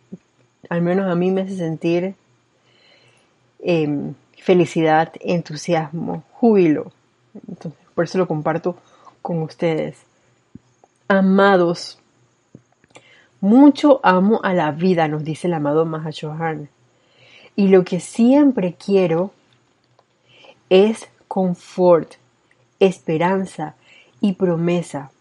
[0.70, 2.16] al menos a mí me hace sentir
[3.60, 6.91] eh, felicidad, entusiasmo, júbilo.
[7.47, 8.76] Entonces, por eso lo comparto
[9.22, 9.99] con ustedes.
[11.08, 11.97] Amados,
[13.39, 16.68] mucho amo a la vida, nos dice el amado Mahashohan.
[17.58, 19.32] Y lo que siempre quiero
[20.70, 22.14] es confort,
[22.80, 23.76] esperanza
[24.22, 25.12] y promesa.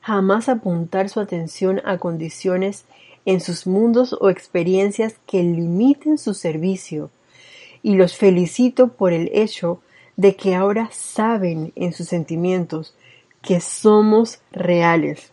[0.00, 2.86] Jamás apuntar su atención a condiciones
[3.26, 7.10] en sus mundos o experiencias que limiten su servicio
[7.82, 9.80] y los felicito por el hecho
[10.16, 12.94] de que ahora saben en sus sentimientos
[13.42, 15.30] que somos reales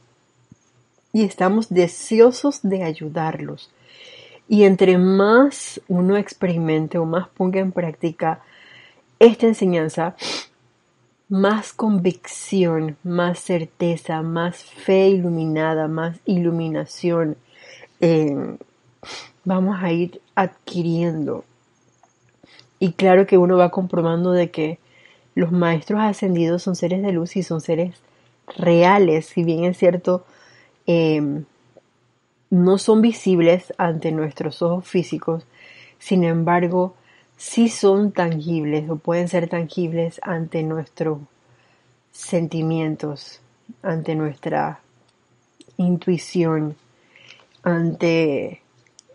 [1.14, 3.72] y estamos deseosos de ayudarlos.
[4.50, 8.42] Y entre más uno experimente o más ponga en práctica
[9.20, 10.16] esta enseñanza,
[11.30, 17.38] más convicción, más certeza, más fe iluminada, más iluminación
[18.02, 18.58] eh,
[19.44, 21.44] vamos a ir adquiriendo.
[22.80, 24.80] Y claro que uno va comprobando de que
[25.36, 27.96] los maestros ascendidos son seres de luz y son seres
[28.58, 30.26] reales, si bien es cierto,
[30.86, 31.46] em,
[32.50, 35.46] no son visibles ante nuestros ojos físicos,
[36.00, 36.96] sin embargo,
[37.38, 41.20] sí son tangibles o pueden ser tangibles ante nuestros
[42.12, 43.42] sentimientos,
[43.84, 44.80] ante nuestra
[45.78, 46.76] intuición,
[47.64, 48.62] ante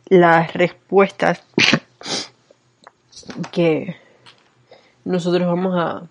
[0.07, 1.43] las respuestas
[3.51, 3.97] que
[5.05, 6.09] nosotros vamos a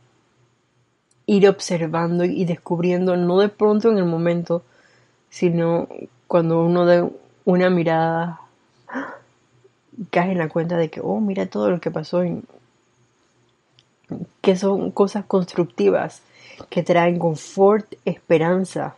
[1.26, 4.64] ir observando y descubriendo, no de pronto en el momento,
[5.30, 5.88] sino
[6.34, 7.08] cuando uno da
[7.46, 8.42] una mirada,
[10.10, 12.42] cae en la cuenta de que, oh, mira todo lo que pasó, y,
[14.42, 16.24] que son cosas constructivas,
[16.72, 18.96] que traen confort, esperanza.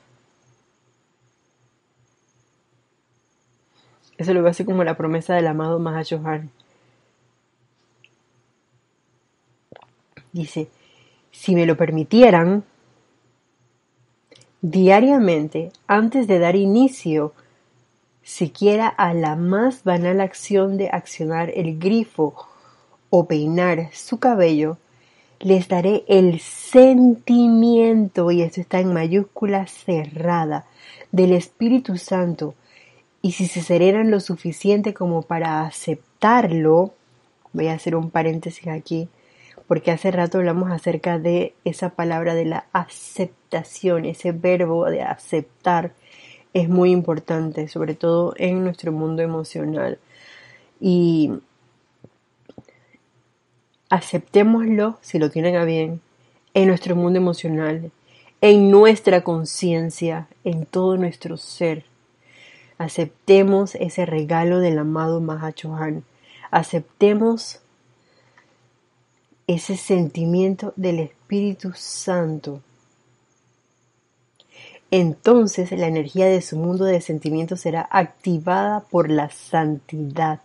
[4.17, 6.51] Eso lo veo así como la promesa del amado Mahachohan.
[10.31, 10.69] Dice,
[11.31, 12.63] si me lo permitieran,
[14.71, 17.33] diariamente, antes de dar inicio
[18.23, 22.33] siquiera a la más banal acción de accionar el grifo
[23.11, 24.77] o peinar su cabello,
[25.39, 30.65] les daré el sentimiento, y esto está en mayúscula cerrada,
[31.11, 32.55] del Espíritu Santo.
[33.21, 36.95] Y si se serenan lo suficiente como para aceptarlo,
[37.53, 39.09] voy a hacer un paréntesis aquí,
[39.67, 45.93] porque hace rato hablamos acerca de esa palabra de la aceptación, ese verbo de aceptar
[46.53, 49.99] es muy importante, sobre todo en nuestro mundo emocional.
[50.79, 51.31] Y
[53.89, 56.01] aceptémoslo, si lo tienen a bien,
[56.53, 57.91] en nuestro mundo emocional,
[58.39, 61.83] en nuestra conciencia, en todo nuestro ser.
[62.77, 66.03] Aceptemos ese regalo del amado Mahachohan.
[66.51, 67.61] Aceptemos
[69.47, 72.61] ese sentimiento del Espíritu Santo
[74.91, 80.39] entonces la energía de su mundo de sentimientos será activada por la santidad.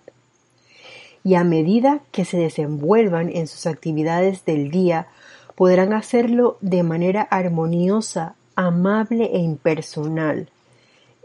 [1.23, 5.07] Y a medida que se desenvuelvan en sus actividades del día,
[5.55, 10.49] podrán hacerlo de manera armoniosa, amable e impersonal,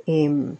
[0.05, 0.57] em,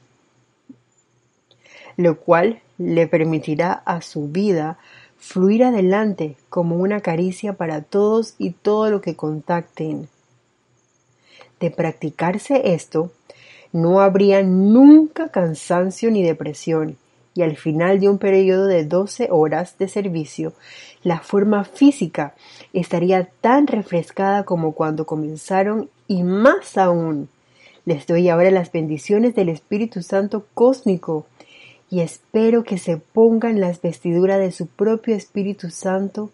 [1.98, 4.80] lo cual le permitirá a su vida
[5.18, 10.08] fluir adelante como una caricia para todos y todo lo que contacten
[11.60, 13.12] de practicarse esto,
[13.72, 16.98] no habría nunca cansancio ni depresión,
[17.34, 20.54] y al final de un periodo de 12 horas de servicio,
[21.04, 22.34] la forma física
[22.72, 27.28] estaría tan refrescada como cuando comenzaron y más aún.
[27.84, 31.26] Les doy ahora las bendiciones del Espíritu Santo cósmico
[31.90, 36.32] y espero que se pongan las vestiduras de su propio Espíritu Santo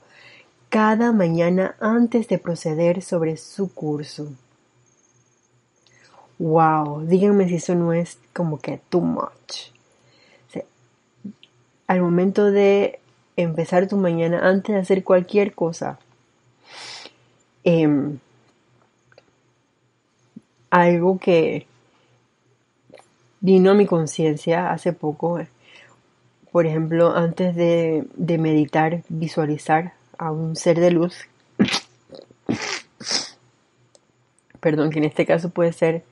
[0.69, 4.31] cada mañana antes de proceder sobre su curso.
[6.39, 9.71] Wow, díganme si eso no es como que too much.
[11.87, 13.01] al momento de
[13.35, 15.99] empezar tu mañana, antes de hacer cualquier cosa,
[17.65, 18.17] em,
[20.69, 21.67] algo que
[23.41, 25.39] vino a mi conciencia hace poco,
[26.51, 31.27] por ejemplo, antes de, de meditar, visualizar a un ser de luz,
[34.59, 36.03] perdón, que en este caso puede ser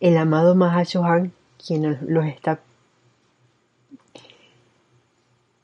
[0.00, 1.32] el amado Mahashohan,
[1.64, 2.60] quien los está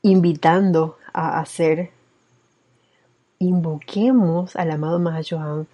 [0.01, 1.91] invitando a hacer,
[3.39, 5.67] invoquemos al amado Mahashohan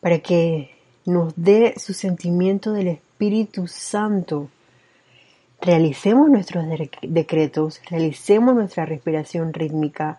[0.00, 4.48] para que nos dé su sentimiento del Espíritu Santo.
[5.60, 6.64] Realicemos nuestros
[7.00, 10.18] decretos, realicemos nuestra respiración rítmica,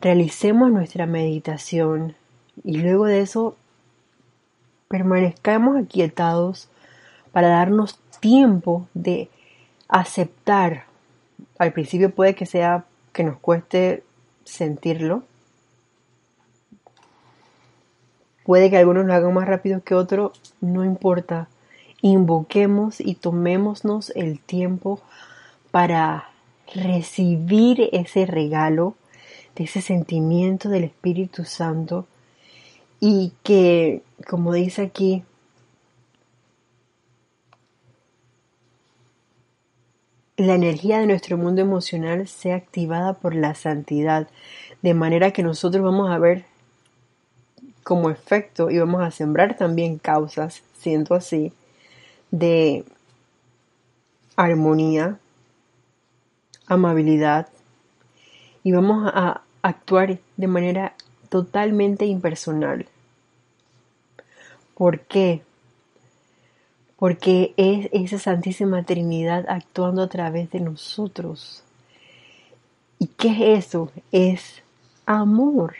[0.00, 2.16] realicemos nuestra meditación
[2.64, 3.56] y luego de eso
[4.88, 6.70] permanezcamos aquietados
[7.30, 9.28] para darnos tiempo de
[9.86, 10.86] aceptar.
[11.58, 14.02] Al principio puede que sea que nos cueste
[14.44, 15.24] sentirlo.
[18.44, 21.48] Puede que algunos lo hagan más rápido que otros, no importa.
[22.02, 25.00] Invoquemos y tomémonos el tiempo
[25.70, 26.28] para
[26.74, 28.96] recibir ese regalo
[29.56, 32.06] de ese sentimiento del Espíritu Santo
[33.00, 35.22] y que, como dice aquí,
[40.36, 44.28] la energía de nuestro mundo emocional sea activada por la santidad,
[44.82, 46.46] de manera que nosotros vamos a ver
[47.84, 51.52] como efecto y vamos a sembrar también causas, siendo así,
[52.32, 52.84] de
[54.34, 55.20] armonía,
[56.66, 57.48] amabilidad,
[58.64, 60.94] y vamos a actuar de manera
[61.28, 62.86] totalmente impersonal.
[64.74, 65.42] ¿Por qué?
[66.96, 71.62] Porque es esa Santísima Trinidad actuando a través de nosotros.
[72.98, 73.92] ¿Y qué es eso?
[74.12, 74.62] Es
[75.06, 75.74] amor.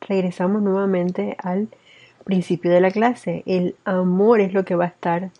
[0.00, 1.68] Regresamos nuevamente al
[2.24, 3.42] principio de la clase.
[3.46, 5.30] El amor es lo que va a estar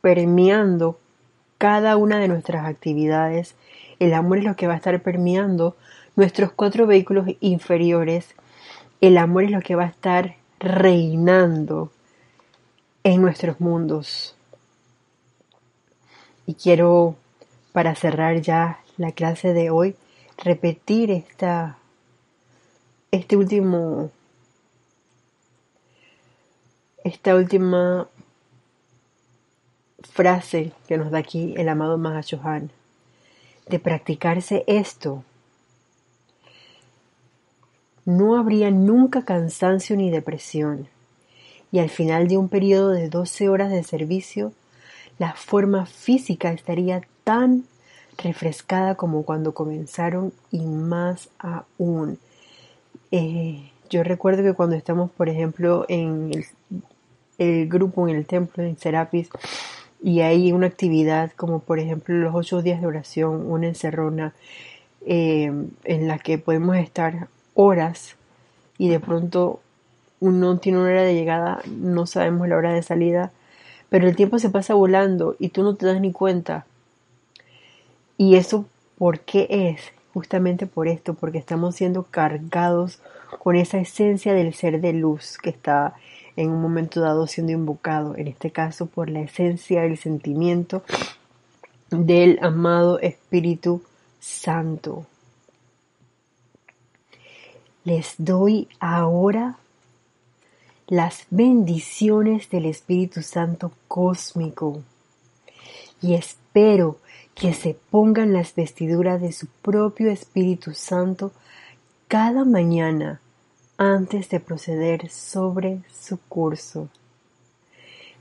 [0.00, 0.98] permeando
[1.58, 3.54] cada una de nuestras actividades.
[3.98, 5.76] El amor es lo que va a estar permeando
[6.16, 8.34] nuestros cuatro vehículos inferiores
[9.00, 11.92] el amor es lo que va a estar reinando
[13.04, 14.34] en nuestros mundos.
[16.46, 17.16] Y quiero,
[17.72, 19.94] para cerrar ya la clase de hoy,
[20.36, 21.78] repetir esta,
[23.12, 24.10] este último,
[27.04, 28.08] esta última
[30.18, 32.72] frase que nos da aquí el amado Mahashohan.
[33.68, 35.22] De practicarse esto,
[38.04, 40.88] no habría nunca cansancio ni depresión.
[41.70, 44.52] Y al final de un periodo de 12 horas de servicio,
[45.18, 47.62] la forma física estaría tan
[48.20, 52.18] refrescada como cuando comenzaron y más aún.
[53.12, 56.32] Eh, yo recuerdo que cuando estamos, por ejemplo, en
[57.38, 59.28] el, grupo, en el templo, en Serapis,
[60.02, 64.34] y hay una actividad como por ejemplo los ocho días de oración, una encerrona,
[65.06, 65.52] eh,
[65.84, 68.16] en la que podemos estar horas
[68.76, 69.60] y de pronto
[70.20, 73.32] uno tiene una hora de llegada, no sabemos la hora de salida,
[73.88, 76.66] pero el tiempo se pasa volando y tú no te das ni cuenta.
[78.16, 78.66] ¿Y eso
[78.98, 79.80] por qué es?
[80.12, 83.00] Justamente por esto, porque estamos siendo cargados
[83.38, 85.94] con esa esencia del ser de luz que está
[86.38, 90.84] en un momento dado siendo invocado, en este caso por la esencia del sentimiento
[91.90, 93.82] del amado Espíritu
[94.20, 95.04] Santo.
[97.82, 99.58] Les doy ahora
[100.86, 104.84] las bendiciones del Espíritu Santo cósmico
[106.00, 106.98] y espero
[107.34, 111.32] que se pongan las vestiduras de su propio Espíritu Santo
[112.06, 113.20] cada mañana
[113.78, 116.88] antes de proceder sobre su curso.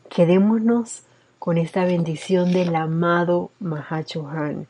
[0.07, 1.03] Quedémonos
[1.39, 4.67] con esta bendición del amado Mahachohan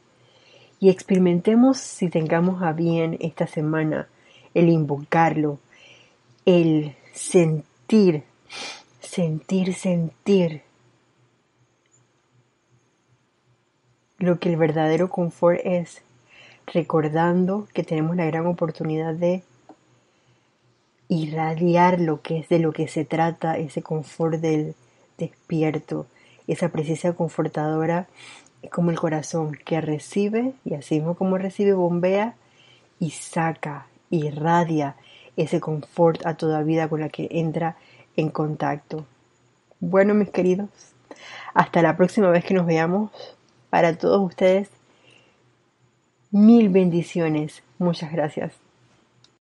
[0.80, 4.08] y experimentemos si tengamos a bien esta semana
[4.54, 5.60] el invocarlo,
[6.46, 8.24] el sentir,
[9.02, 10.64] sentir, sentir
[14.20, 16.02] lo que el verdadero confort es,
[16.66, 19.44] recordando que tenemos la gran oportunidad de
[21.10, 24.76] irradiar lo que es de lo que se trata ese confort del
[25.18, 26.06] despierto,
[26.48, 28.08] esa presencia confortadora
[28.72, 32.36] como el corazón que recibe y así mismo como recibe bombea
[33.00, 34.96] y saca, irradia
[35.36, 37.78] ese confort a toda vida con la que entra
[38.16, 39.06] en contacto.
[39.80, 40.70] Bueno, mis queridos,
[41.54, 43.12] hasta la próxima vez que nos veamos.
[43.70, 44.70] Para todos ustedes,
[46.32, 47.62] mil bendiciones.
[47.78, 48.67] Muchas gracias.